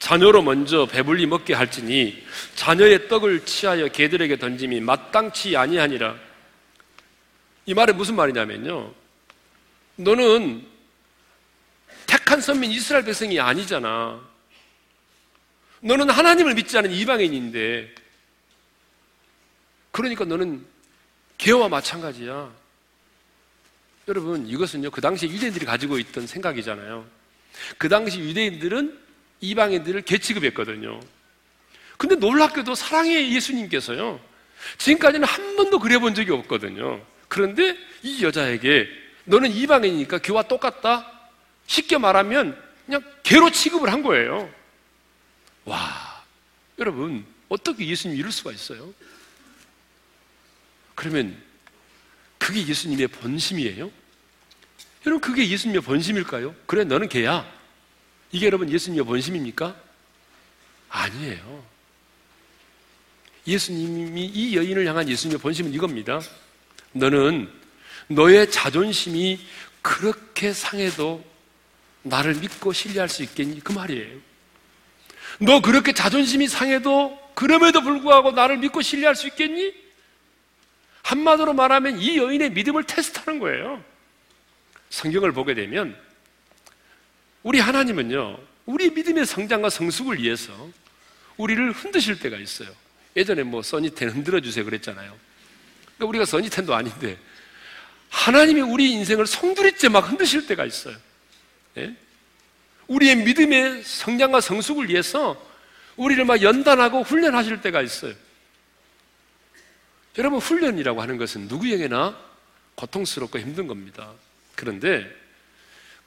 [0.00, 6.16] 자녀로 먼저 배불리 먹게 할지니 자녀의 떡을 취하여 개들에게 던짐이 마땅치 아니하니라.
[7.66, 8.92] 이 말은 무슨 말이냐면요.
[9.96, 10.66] 너는
[12.06, 14.20] 택한 선민 이스라엘 백성이 아니잖아.
[15.82, 17.94] 너는 하나님을 믿지 않은 이방인인데,
[19.92, 20.64] 그러니까 너는
[21.38, 22.50] 개와 마찬가지야.
[24.08, 27.06] 여러분, 이것은요, 그 당시 유대인들이 가지고 있던 생각이잖아요.
[27.78, 29.09] 그 당시 유대인들은
[29.40, 31.00] 이방인들을 개 취급했거든요.
[31.96, 34.20] 근데 놀랍게도 사랑의 예수님께서요,
[34.78, 37.04] 지금까지는 한 번도 그래 본 적이 없거든요.
[37.28, 38.88] 그런데 이 여자에게
[39.24, 41.10] 너는 이방인이니까 교와 똑같다?
[41.66, 44.52] 쉽게 말하면 그냥 개로 취급을 한 거예요.
[45.64, 46.24] 와,
[46.78, 48.92] 여러분, 어떻게 예수님 이럴 수가 있어요?
[50.94, 51.40] 그러면
[52.38, 53.90] 그게 예수님의 본심이에요?
[55.06, 56.54] 여러분, 그게 예수님의 본심일까요?
[56.66, 57.59] 그래, 너는 개야.
[58.32, 59.74] 이게 여러분 예수님의 본심입니까?
[60.88, 61.64] 아니에요.
[63.46, 66.20] 예수님이 이 여인을 향한 예수님의 본심은 이겁니다.
[66.92, 67.50] 너는
[68.08, 69.40] 너의 자존심이
[69.82, 71.24] 그렇게 상해도
[72.02, 73.60] 나를 믿고 신뢰할 수 있겠니?
[73.60, 74.18] 그 말이에요.
[75.40, 79.72] 너 그렇게 자존심이 상해도 그럼에도 불구하고 나를 믿고 신뢰할 수 있겠니?
[81.02, 83.82] 한마디로 말하면 이 여인의 믿음을 테스트하는 거예요.
[84.90, 85.96] 성경을 보게 되면
[87.42, 90.70] 우리 하나님은요, 우리 믿음의 성장과 성숙을 위해서
[91.36, 92.68] 우리를 흔드실 때가 있어요.
[93.16, 95.16] 예전에 뭐 써니텐 흔들어 주세요 그랬잖아요.
[95.96, 97.18] 그러니까 우리가 써니텐도 아닌데
[98.10, 100.96] 하나님이 우리 인생을 송두리째 막 흔드실 때가 있어요.
[101.78, 101.94] 예?
[102.88, 105.40] 우리의 믿음의 성장과 성숙을 위해서
[105.96, 108.14] 우리를 막 연단하고 훈련하실 때가 있어요.
[110.18, 112.18] 여러분, 훈련이라고 하는 것은 누구에게나
[112.74, 114.12] 고통스럽고 힘든 겁니다.
[114.56, 115.08] 그런데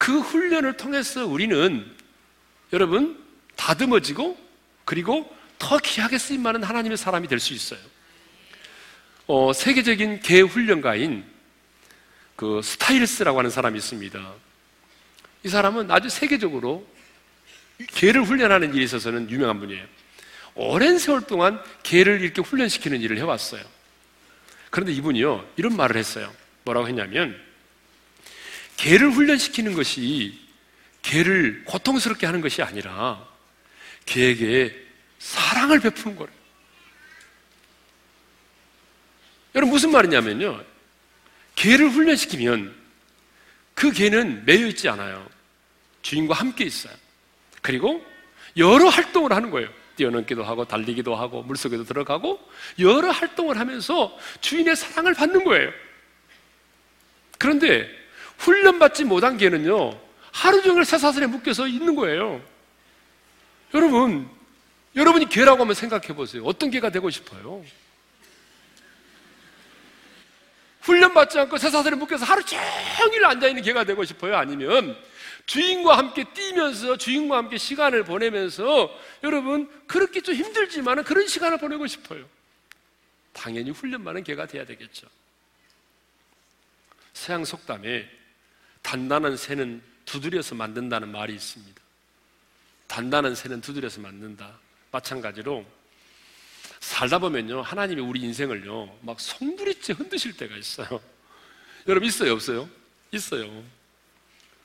[0.03, 1.89] 그 훈련을 통해서 우리는
[2.73, 3.23] 여러분,
[3.55, 4.37] 다듬어지고
[4.83, 7.79] 그리고 더 귀하게 쓰임많은 하나님의 사람이 될 수 있어요.
[9.27, 11.23] 어, 세계적인 개 훈련가인
[12.35, 14.33] 그 스타일스라고 하는 사람이 있습니다.
[15.45, 16.85] 이 사람은 아주 세계적으로
[17.87, 19.85] 개를 훈련하는 일에 있어서는 유명한 분이에요.
[20.55, 23.63] 오랜 세월 동안 개를 이렇게 훈련시키는 일을 해왔어요.
[24.69, 26.29] 그런데 이분이요, 이런 말을 했어요.
[26.65, 27.52] 뭐라고 했냐면,
[28.77, 30.39] 개를 훈련시키는 것이
[31.01, 33.27] 개를 고통스럽게 하는 것이 아니라,
[34.05, 34.75] 개에게
[35.19, 36.35] 사랑을 베푸는 거래요.
[39.55, 40.63] 여러분, 무슨 말이냐면요.
[41.55, 42.75] 개를 훈련시키면
[43.73, 45.27] 그 개는 매여 있지 않아요.
[46.01, 46.93] 주인과 함께 있어요.
[47.61, 48.05] 그리고
[48.57, 49.69] 여러 활동을 하는 거예요.
[49.95, 52.39] 뛰어넘기도 하고 달리기도 하고 물속에도 들어가고
[52.79, 55.71] 여러 활동을 하면서 주인의 사랑을 받는 거예요.
[57.37, 57.89] 그런데
[58.37, 59.99] 훈련받지 못한 개는요
[60.31, 62.41] 하루 종일 새사슬에 묶여서 있는 거예요.
[63.73, 64.29] 여러분,
[64.95, 66.43] 여러분이 개라고 하면 생각해 보세요.
[66.45, 67.63] 어떤 개가 되고 싶어요?
[70.81, 74.35] 훈련받지 않고 새사슬에 묶여서 하루 종일 앉아있는 개가 되고 싶어요?
[74.35, 74.97] 아니면
[75.45, 78.89] 주인과 함께 뛰면서 주인과 함께 시간을 보내면서
[79.23, 82.25] 여러분 그렇게 좀 힘들지만 그런 시간을 보내고 싶어요.
[83.31, 85.07] 당연히 훈련받은 개가 돼야 되겠죠.
[87.13, 88.09] 서양 속담에
[88.83, 91.81] 단단한 새는 두드려서 만든다는 말이 있습니다.
[92.87, 94.59] 단단한 새는 두드려서 만든다.
[94.91, 95.65] 마찬가지로
[96.79, 101.01] 살다 보면요, 하나님이 우리 인생을요, 막 송두리째 흔드실 때가 있어요.
[101.87, 102.69] 여러분, 있어요, 없어요?
[103.11, 103.63] 있어요.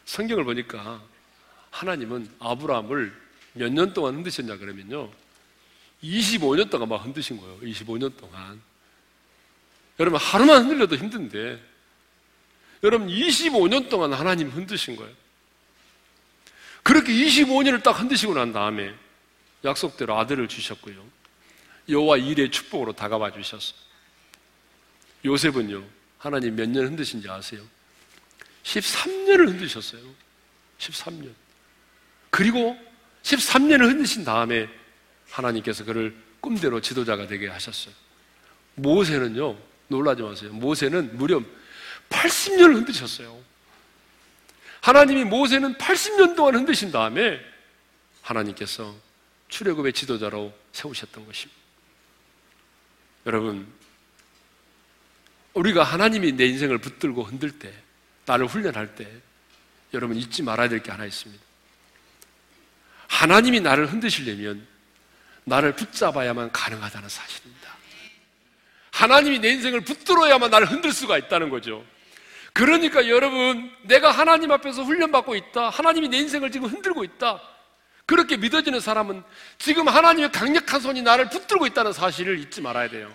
[0.04, 1.02] 성경을 보니까
[1.70, 5.10] 하나님은 아브라함을 몇 년 동안 흔드셨냐 그러면요.
[6.02, 7.60] 25년 동안 막 흔드신 거예요.
[7.60, 8.60] 25년 동안.
[10.00, 11.60] 여러분, 하루만 흔들려도 힘든데,
[12.82, 15.12] 여러분, 25년 동안 하나님 흔드신 거예요.
[16.82, 18.94] 그렇게 25년을 딱 흔드시고 난 다음에
[19.64, 21.04] 약속대로 아들을 주셨고요.
[21.88, 23.78] 여호와 일의 축복으로 다가와 주셨어요.
[25.24, 25.84] 요셉은요,
[26.18, 27.62] 하나님 몇 년 흔드신지 아세요?
[28.62, 30.02] 13년을 흔드셨어요.
[30.78, 31.32] 13년.
[32.30, 32.76] 그리고
[33.22, 34.68] 13년을 흔드신 다음에
[35.30, 37.92] 하나님께서 그를 꿈대로 지도자가 되게 하셨어요.
[38.76, 40.52] 모세는요, 놀라지 마세요.
[40.52, 41.42] 모세는 무려
[42.10, 43.38] 80년을 흔드셨어요.
[44.80, 47.40] 하나님이 모세는 80년 동안 흔드신 다음에
[48.22, 48.94] 하나님께서
[49.48, 51.60] 출애굽의 지도자로 세우셨던 것입니다.
[53.26, 53.66] 여러분,
[55.54, 57.72] 우리가 하나님이 내 인생을 붙들고 흔들 때,
[58.26, 59.10] 나를 훈련할 때,
[59.94, 61.42] 여러분 잊지 말아야 될 게 하나 있습니다.
[63.08, 64.66] 하나님이 나를 흔드시려면
[65.44, 67.76] 나를 붙잡아야만 가능하다는 사실입니다.
[68.92, 71.84] 하나님이 내 인생을 붙들어야만 나를 흔들 수가 있다는 거죠.
[72.52, 75.68] 그러니까 여러분, 내가 하나님 앞에서 훈련받고 있다.
[75.68, 77.40] 하나님이 내 인생을 지금 흔들고 있다.
[78.06, 79.22] 그렇게 믿어지는 사람은
[79.58, 83.14] 지금 하나님의 강력한 손이 나를 붙들고 있다는 사실을 잊지 말아야 돼요.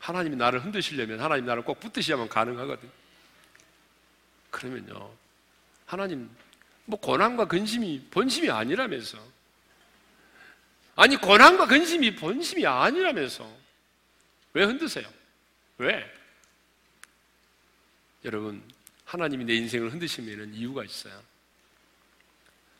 [0.00, 2.90] 하나님이 나를 흔드시려면 하나님 나를 꼭 붙드셔야만 가능하거든.
[4.50, 5.10] 그러면요.
[5.86, 6.28] 하나님
[6.86, 9.16] 뭐 고난과 근심이 본심이 아니라면서
[10.96, 13.48] 아니 고난과 근심이 본심이 아니라면서
[14.52, 15.06] 왜 흔드세요?
[15.78, 16.04] 왜?
[18.24, 18.62] 여러분
[19.04, 21.20] 하나님이 내 인생을 흔드시면 이유가 있어요.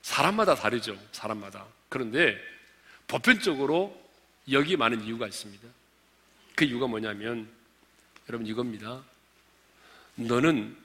[0.03, 0.99] 사람마다 다르죠.
[1.13, 1.67] 사람마다.
[1.89, 2.39] 그런데
[3.07, 3.99] 보편적으로
[4.51, 5.67] 여기 많은 이유가 있습니다.
[6.55, 7.49] 그 이유가 뭐냐면
[8.29, 9.03] 여러분 이겁니다.
[10.17, 10.77] 너는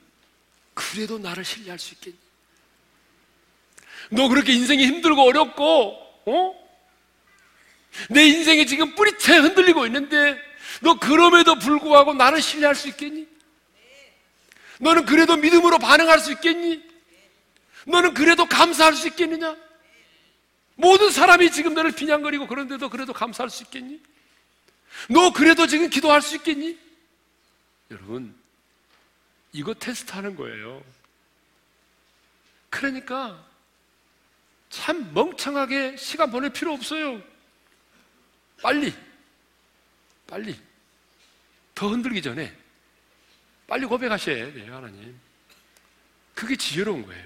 [0.74, 2.16] 그래도 나를 신뢰할 수 있겠니?
[4.10, 6.70] 너 그렇게 인생이 힘들고 어렵고, 어?
[8.08, 10.38] 내 인생이 지금 뿌리채 흔들리고 있는데,
[10.80, 13.28] 너 그럼에도 불구하고 나를 신뢰할 수 있겠니?
[14.80, 16.82] 너는 그래도 믿음으로 반응할 수 있겠니?
[17.86, 19.56] 너는 그래도 감사할 수 있겠느냐?
[20.74, 24.00] 모든 사람이 지금 너를 비냥거리고 그런데도 그래도 감사할 수 있겠니?
[25.10, 26.78] 너 그래도 지금 기도할 수 있겠니?
[27.90, 28.34] 여러분,
[29.52, 30.82] 이거 테스트 하는 거예요.
[32.70, 33.44] 그러니까
[34.70, 37.20] 참 멍청하게 시간 보낼 필요 없어요.
[38.62, 38.94] 빨리,
[40.26, 40.58] 빨리.
[41.74, 42.59] 더 흔들기 전에
[43.70, 45.16] 빨리 고백하셔야 돼요, 하나님.
[46.34, 47.24] 그게 지혜로운 거예요.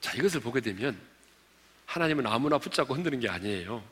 [0.00, 1.00] 자, 이것을 보게 되면
[1.86, 3.84] 하나님은 아무나 붙잡고 흔드는 게 아니에요.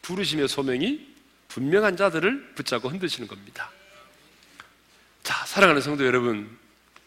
[0.00, 1.14] 부르심의 소명이
[1.48, 3.70] 분명한 자들을 붙잡고 흔드시는 겁니다.
[5.22, 6.58] 자, 사랑하는 성도 여러분,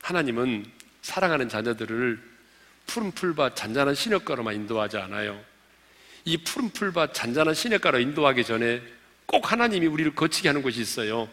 [0.04, 2.22] 하나님은 사랑하는 자녀들을
[2.86, 5.44] 푸른 풀밭 잔잔한 시냇가로만 인도하지 않아요.
[6.26, 8.84] 이 푸른 풀밭 잔잔한 시냇가로 인도하기 전에
[9.26, 11.28] 꼭 하나님이 우리를 거치게 하는 곳이 있어요.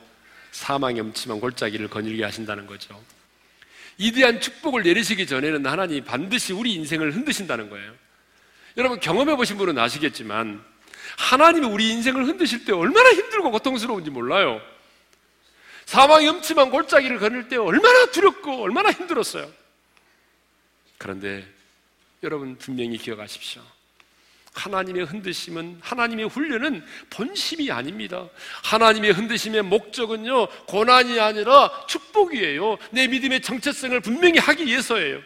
[0.53, 3.03] 사망의 음침한 골짜기를 거닐게 하신다는 거죠.
[3.99, 7.95] 이대한 축복을 내리시기 전에는 하나님이 반드시 우리 인생을 흔드신다는 거예요.
[8.77, 10.65] 여러분 경험해 보신 분은 아시겠지만
[11.19, 14.61] 하나님이 우리 인생을 흔드실 때 얼마나 힘들고 고통스러운지 몰라요.
[15.87, 19.53] 사망의 음침한 골짜기를 거닐 때 얼마나 두렵고 얼마나 힘들었어요.
[20.99, 21.47] 그런데
[22.23, 23.63] 여러분 분명히 기억하십시오.
[24.61, 28.29] 하나님의 흔드심은 하나님의 훈련은 본심이 아닙니다.
[28.64, 32.77] 하나님의 흔드심의 목적은요 고난이 아니라 축복이에요.
[32.90, 35.20] 내 믿음의 정체성을 분명히 하기 위해서예요.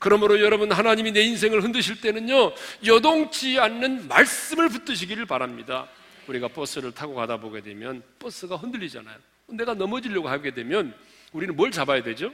[0.00, 2.52] 그러므로 여러분 하나님이 내 인생을 흔드실 때는요
[2.84, 5.88] 여동치 않는 말씀을 붙드시기를 바랍니다.
[6.26, 9.16] 우리가 버스를 타고 가다 보게 되면 버스가 흔들리잖아요.
[9.46, 10.94] 내가 넘어지려고 하게 되면
[11.32, 12.32] 우리는 뭘 잡아야 되죠?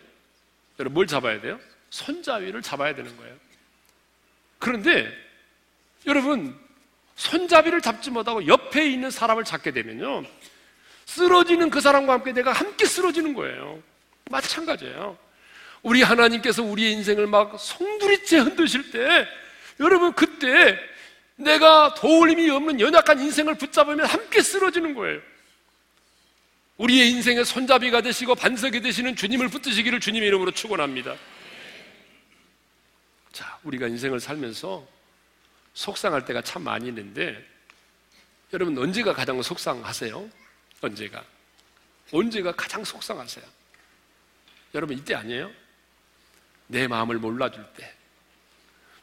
[0.79, 1.61] 여러분 뭘 잡아야 돼요?
[1.91, 3.35] 손잡이를 잡아야 되는 거예요.
[4.59, 5.30] 그런데
[6.07, 6.59] 여러분
[7.17, 10.25] 손잡이를 잡지 못하고 옆에 있는 사람을 잡게 되면요
[11.05, 13.83] 쓰러지는 그 사람과 함께 내가 함께 쓰러지는 거예요.
[14.31, 15.19] 마찬가지예요.
[15.83, 19.27] 우리 하나님께서 우리의 인생을 막 송두리째 흔드실 때
[19.81, 20.79] 여러분 그때
[21.37, 25.21] 내가 도울 힘이 없는 연약한 인생을 붙잡으면 함께 쓰러지는 거예요.
[26.77, 31.17] 우리의 인생의 손잡이가 되시고 반석이 되시는 주님을 붙드시기를 주님의 이름으로 축원합니다.
[33.33, 34.87] 자, 우리가 인생을 살면서
[35.75, 37.47] 속상할 때가 참 많이 있는데
[38.53, 40.29] 여러분 언제가 가장 속상하세요?
[40.81, 41.25] 언제가?
[42.13, 43.45] 언제가 가장 속상하세요?
[44.75, 45.51] 여러분 이때 아니에요?
[46.67, 47.93] 내 마음을 몰라줄 때.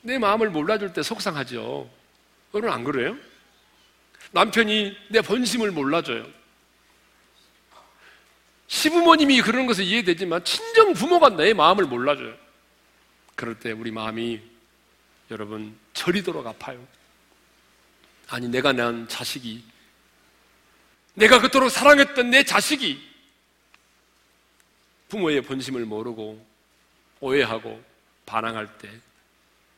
[0.01, 1.89] 내 마음을 몰라줄 때 속상하죠.
[2.53, 3.17] 여러분 안 그래요?
[4.31, 6.25] 남편이 내 본심을 몰라줘요.
[8.67, 12.35] 시부모님이 그러는 것은 이해되지만 친정 부모가 내 마음을 몰라줘요.
[13.35, 14.41] 그럴 때 우리 마음이
[15.31, 16.85] 여러분 저리도록 아파요.
[18.27, 19.63] 아니 내가 낳은 자식이
[21.15, 23.01] 내가 그토록 사랑했던 내 자식이
[25.09, 26.45] 부모의 본심을 모르고
[27.19, 27.83] 오해하고
[28.25, 28.91] 반항할 때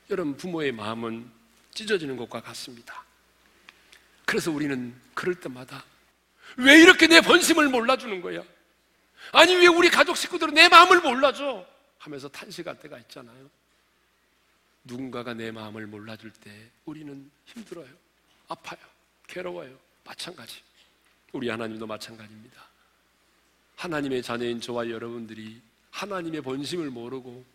[0.10, 1.32] 여러분 부모의 마음은
[1.74, 3.04] 찢어지는 것과 같습니다.
[4.26, 5.84] 그래서 우리는 그럴 때마다
[6.58, 8.44] 왜 이렇게 내 본심을 몰라주는 거야?
[9.32, 11.66] 아니, 왜 우리 가족 식구들은 내 마음을 몰라줘?
[12.00, 13.50] 하면서 탄식할 때가 있잖아요.
[14.84, 16.52] 누군가가 내 마음을 몰라줄 때
[16.86, 17.88] 우리는 힘들어요.
[18.48, 18.80] 아파요.
[19.28, 19.78] 괴로워요.
[20.04, 20.62] 마찬가지.
[21.32, 22.68] 우리 하나님도 마찬가지입니다.
[23.76, 25.62] 하나님의 자녀인 저와 여러분들이
[25.92, 27.46] 하나님의 본심을 모르고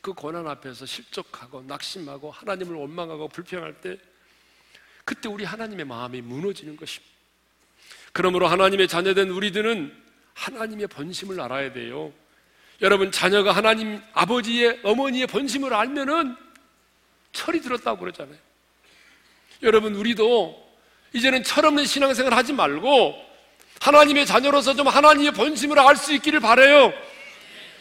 [0.00, 3.98] 그 고난 앞에서 실족하고 낙심하고 하나님을 원망하고 불평할 때
[5.04, 7.10] 그때 우리 하나님의 마음이 무너지는 것입니다.
[8.12, 9.94] 그러므로 하나님의 자녀된 우리들은
[10.34, 12.12] 하나님의 본심을 알아야 돼요.
[12.82, 16.36] 여러분, 자녀가 하나님 아버지의 어머니의 본심을 알면은
[17.32, 18.36] 철이 들었다고 그러잖아요.
[19.62, 20.70] 여러분, 우리도
[21.12, 23.14] 이제는 철없는 신앙생활 하지 말고
[23.80, 26.92] 하나님의 자녀로서 좀 하나님의 본심을 알 수 있기를 바래요.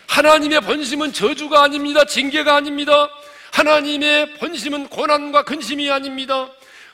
[0.07, 2.05] 하나님의 본심은 저주가 아닙니다.
[2.05, 3.09] 징계가 아닙니다.
[3.51, 6.49] 하나님의 본심은 고난과 근심이 아닙니다.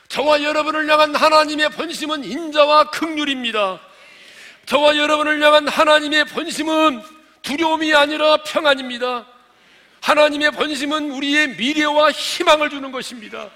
[0.08, 3.80] 저와 여러분을 향한 하나님의 본심은 인자와 극률입니다.
[4.66, 7.02] 저와 여러분을 향한 하나님의 본심은
[7.42, 9.26] 두려움이 아니라 평안입니다.
[10.06, 13.50] 하나님의 본심은 우리의 미래와 희망을 주는 것입니다.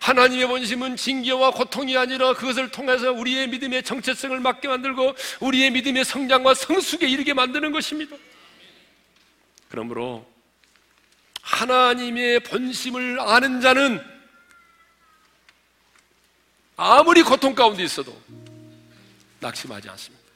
[0.00, 6.54] 하나님의 본심은 징계와 고통이 아니라 그것을 통해서 우리의 믿음의 정체성을 맞게 만들고 우리의 믿음의 성장과
[6.54, 8.16] 성숙에 이르게 만드는 것입니다.
[9.68, 10.26] 그러므로
[11.42, 14.04] 하나님의 본심을 아는 자는
[16.76, 18.20] 아무리 고통 가운데 있어도
[19.38, 20.26] 낙심하지 않습니다.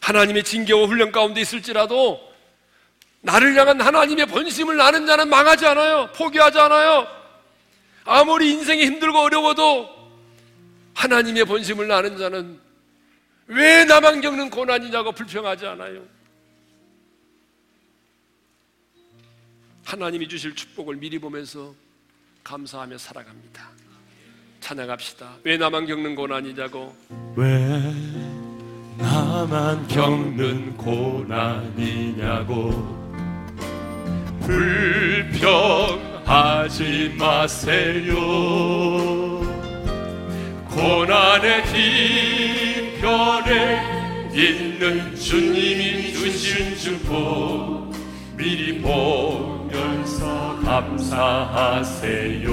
[0.00, 2.35] 하나님의 징계와 훈련 가운데 있을지라도
[3.26, 6.08] 나를 향한 하나님의 본심을 아는 자는 망하지 않아요.
[6.14, 7.08] 포기하지 않아요.
[8.04, 9.90] 아무리 인생이 힘들고 어려워도
[10.94, 12.60] 하나님의 본심을 아는 자는
[13.48, 16.02] 왜 나만 겪는 고난이냐고 불평하지 않아요.
[19.84, 21.74] 하나님이 주실 축복을 미리 보면서
[22.44, 23.68] 감사하며 살아갑니다.
[24.60, 25.38] 찬양합시다.
[25.42, 26.94] 왜 나만 겪는 고난이냐고?
[27.34, 27.92] 왜
[28.98, 32.24] 나만 겪는 고난이냐고?
[36.24, 38.14] 불평하지 마세요.
[40.70, 41.64] 고난의
[42.92, 43.82] 뒤편에
[44.32, 47.92] 있는 주님이 주신 축복
[48.36, 52.46] 미리 보면서 감사하세요.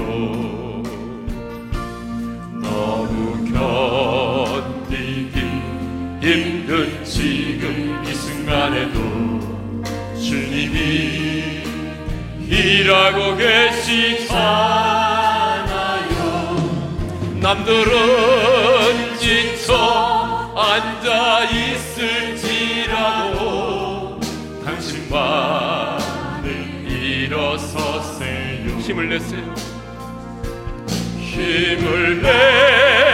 [2.60, 3.44] 너무
[4.64, 5.38] 견디기
[6.20, 8.98] 힘든 지금 이 순간에도
[10.18, 11.23] 주님이
[12.64, 14.34] 일하고 계시잖아요
[17.40, 23.38] 남들은 지쳐 앉아 있을지라도
[24.64, 26.04] 당신만은
[26.88, 29.54] 일어서세요 힘을 내세요.
[31.18, 33.13] 힘을 내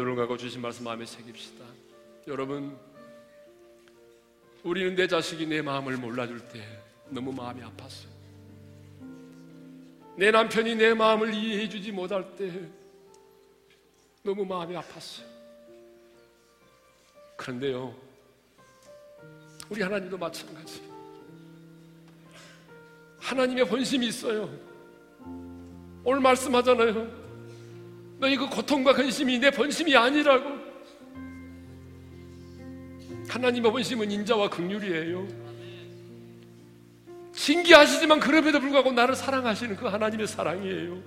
[0.00, 1.62] 눈을 감고 주신 말씀 마음에 새깁시다.
[2.26, 2.74] 여러분,
[4.62, 6.66] 우리는 내 자식이 내 마음을 몰라줄 때
[7.10, 8.08] 너무 마음이 아팠어요.
[10.16, 12.50] 내 남편이 내 마음을 이해해주지 못할 때
[14.22, 15.24] 너무 마음이 아팠어요.
[17.36, 17.94] 그런데요,
[19.68, 20.82] 우리 하나님도 마찬가지.
[23.18, 24.50] 하나님의 본심이 있어요.
[26.04, 27.19] 오늘 말씀하잖아요.
[28.20, 30.70] 너희 그 고통과 근심이 내 본심이 아니라고.
[33.28, 35.26] 하나님의 본심은 인자와 극률이에요.
[37.32, 40.98] 신기하시지만 그럼에도 불구하고 나를 사랑하시는 그 하나님의 사랑이에요.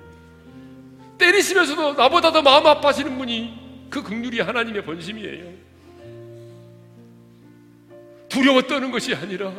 [1.19, 5.53] 때리시면서도 나보다 더 마음 아파하시는 분이 그 극률이 하나님의 본심이에요.
[8.27, 9.53] 두려워 떠는 것이 아니라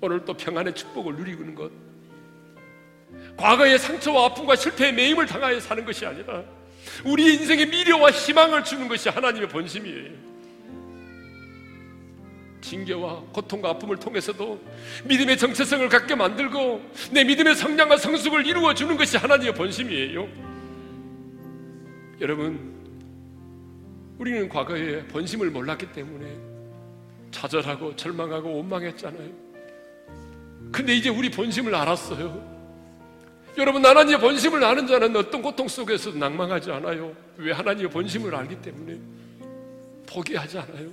[0.00, 1.70] 오늘 또 평안의 축복을 누리는 것.
[3.36, 6.44] 과거의 상처와 아픔과 실패의 매임을 당하여 사는 것이 아니라
[7.04, 10.30] 우리 인생의 미래와 희망을 주는 것이 하나님의 본심이에요.
[12.60, 14.60] 징계와 고통과 아픔을 통해서도
[15.04, 20.28] 믿음의 정체성을 갖게 만들고 내 믿음의 성장과 성숙을 이루어 주는 것이 하나님의 본심이에요.
[22.20, 22.78] 여러분,
[24.18, 26.36] 우리는 과거에 본심을 몰랐기 때문에
[27.30, 29.30] 좌절하고 절망하고 원망했잖아요.
[30.70, 32.49] 근데 이제 우리 본심을 알았어요.
[33.58, 37.14] 여러분, 하나님의 본심을 아는 자는 어떤 고통 속에서도 낭망하지 않아요.
[37.36, 38.98] 왜 하나님의 본심을 알기 때문에
[40.06, 40.88] 포기하지 않아요.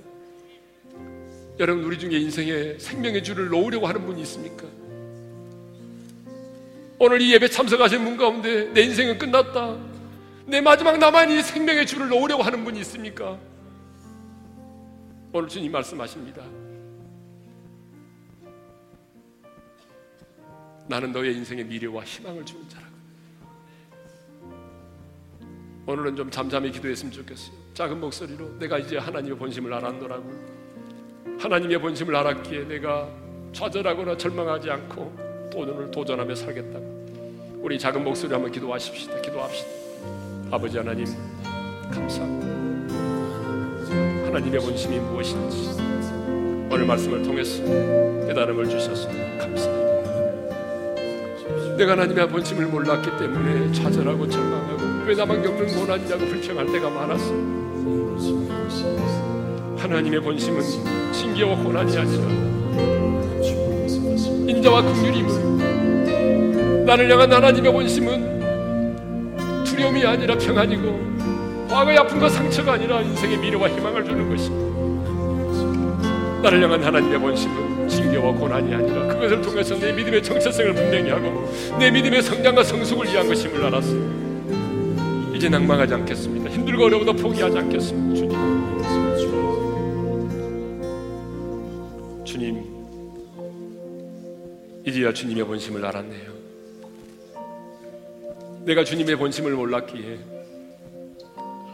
[1.58, 4.66] 여러분, 우리 중에 인생에 생명의 줄을 놓으려고 하는 분이 있습니까?
[7.00, 9.76] 오늘 이 예배 참석하신 분 가운데 내 인생은 끝났다.
[10.46, 13.38] 내 마지막 남아있는 생명의 줄을 놓으려고 하는 분이 있습니까?
[15.32, 16.42] 오늘 주님 말씀하십니다.
[20.88, 22.88] 나는 너의 인생의 미래와 희망을 주는 자라고.
[25.86, 27.56] 오늘은 좀 잠잠히 기도했으면 좋겠어요.
[27.74, 30.58] 작은 목소리로 내가 이제 하나님의 본심을 알았노라고.
[31.38, 33.08] 하나님의 본심을 알았기에 내가
[33.52, 37.58] 좌절하거나 절망하지 않고 또 오늘 도전하며 살겠다고.
[37.60, 39.20] 우리 작은 목소리 한번 기도하십시다.
[39.20, 39.70] 기도합시다.
[40.50, 41.04] 아버지 하나님,
[41.90, 42.48] 감사합니다.
[44.26, 45.70] 하나님의 본심이 무엇인지
[46.70, 47.62] 오늘 말씀을 통해서
[48.26, 49.87] 깨달음을 주셔서 감사합니다.
[51.78, 57.32] 내가 하나님의 본심을 몰랐기 때문에 좌절하고 절망하고 왜 나만 겪는 고난이라고 불평할 때가 많았어.
[59.78, 60.60] 하나님의 본심은
[61.12, 62.24] 징계와 고난이 아니라
[64.48, 70.98] 인자와 긍휼임을 나를 향한 하나님의 본심은 두려움이 아니라 평안이고
[71.70, 74.66] 과거의 아픔과 상처가 아니라 인생의 미래와 희망을 주는 것입니다.
[76.42, 77.77] 나를 향한 하나님의 본심은
[78.08, 81.48] 징계와 고난이 아니라 그것을 통해서 내 믿음의 정체성을 분명히 하고
[81.78, 83.94] 내 믿음의 성장과 성숙을 위한 것임을 알았어.
[85.34, 86.50] 이제 낭망하지 않겠습니다.
[86.50, 88.14] 힘들고 어려워도 포기하지 않겠습니다.
[88.14, 88.38] 주님.
[92.24, 92.64] 주님,
[94.84, 96.38] 이제야 주님의 본심을 알았네요.
[98.64, 100.18] 내가 주님의 본심을 몰랐기에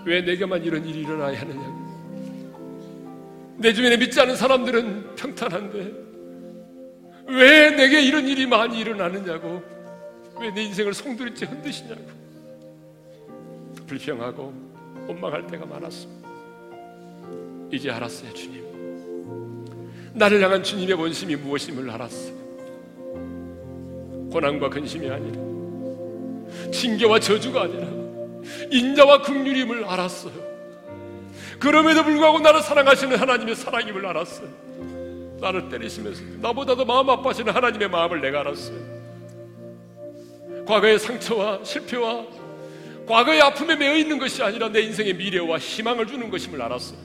[0.06, 1.84] 왜 내게만 이런 일이 일어나야 하느냐고.
[3.56, 6.03] 내 주변에 믿지 않은 사람들은 평탄한데
[7.26, 9.62] 왜 내게 이런 일이 많이 일어나느냐고?
[10.40, 12.02] 왜 내 인생을 송두리째 흔드시냐고?
[13.86, 14.52] 불평하고
[15.08, 16.28] 원망할 때가 많았습니다.
[17.70, 18.64] 이제 알았어요 주님.
[20.14, 22.34] 나를 향한 주님의 본심이 무엇임을 알았어요.
[24.32, 25.40] 고난과 근심이 아니라
[26.72, 27.86] 징계와 저주가 아니라
[28.70, 30.32] 인자와 긍휼임을 알았어요.
[31.58, 34.48] 그럼에도 불구하고 나를 사랑하시는 하나님의 사랑임을 알았어요.
[35.44, 38.94] 나를 때리시면서 나보다 도 마음 아파하시는 하나님의 마음을 내가 알았어요.
[40.66, 42.24] 과거의 상처와 실패와
[43.06, 46.98] 과거의 아픔에 매여 있는 것이 아니라 내 인생의 미래와 희망을 주는 것임을 알았어요.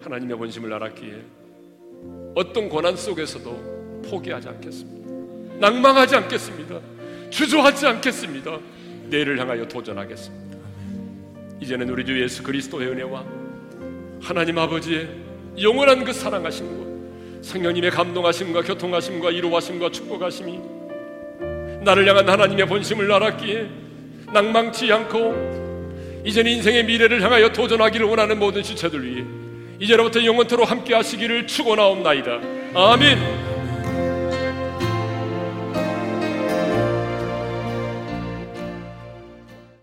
[0.00, 1.22] 하나님의 본심을 알았기에
[2.34, 5.60] 어떤 고난 속에서도 포기하지 않겠습니다.
[5.60, 6.80] 낭망하지 않겠습니다.
[7.30, 8.58] 주저하지 않겠습니다.
[9.08, 10.59] 내일을 향하여 도전하겠습니다.
[11.60, 13.24] 이제는 우리 주 예수 그리스도의 은혜와
[14.22, 15.08] 하나님 아버지의
[15.60, 16.90] 영원한 그 사랑하심과
[17.42, 20.58] 성령님의 감동하심과 교통하심과 이루하심과 축복하심이
[21.82, 23.68] 나를 향한 하나님의 본심을 알았기에
[24.32, 29.24] 낭망치 않고 이제는 인생의 미래를 향하여 도전하기를 원하는 모든 지체들 위해
[29.78, 32.40] 이제로부터 영원토록 함께 하시기를 축원하옵나이다.
[32.74, 33.49] 아멘.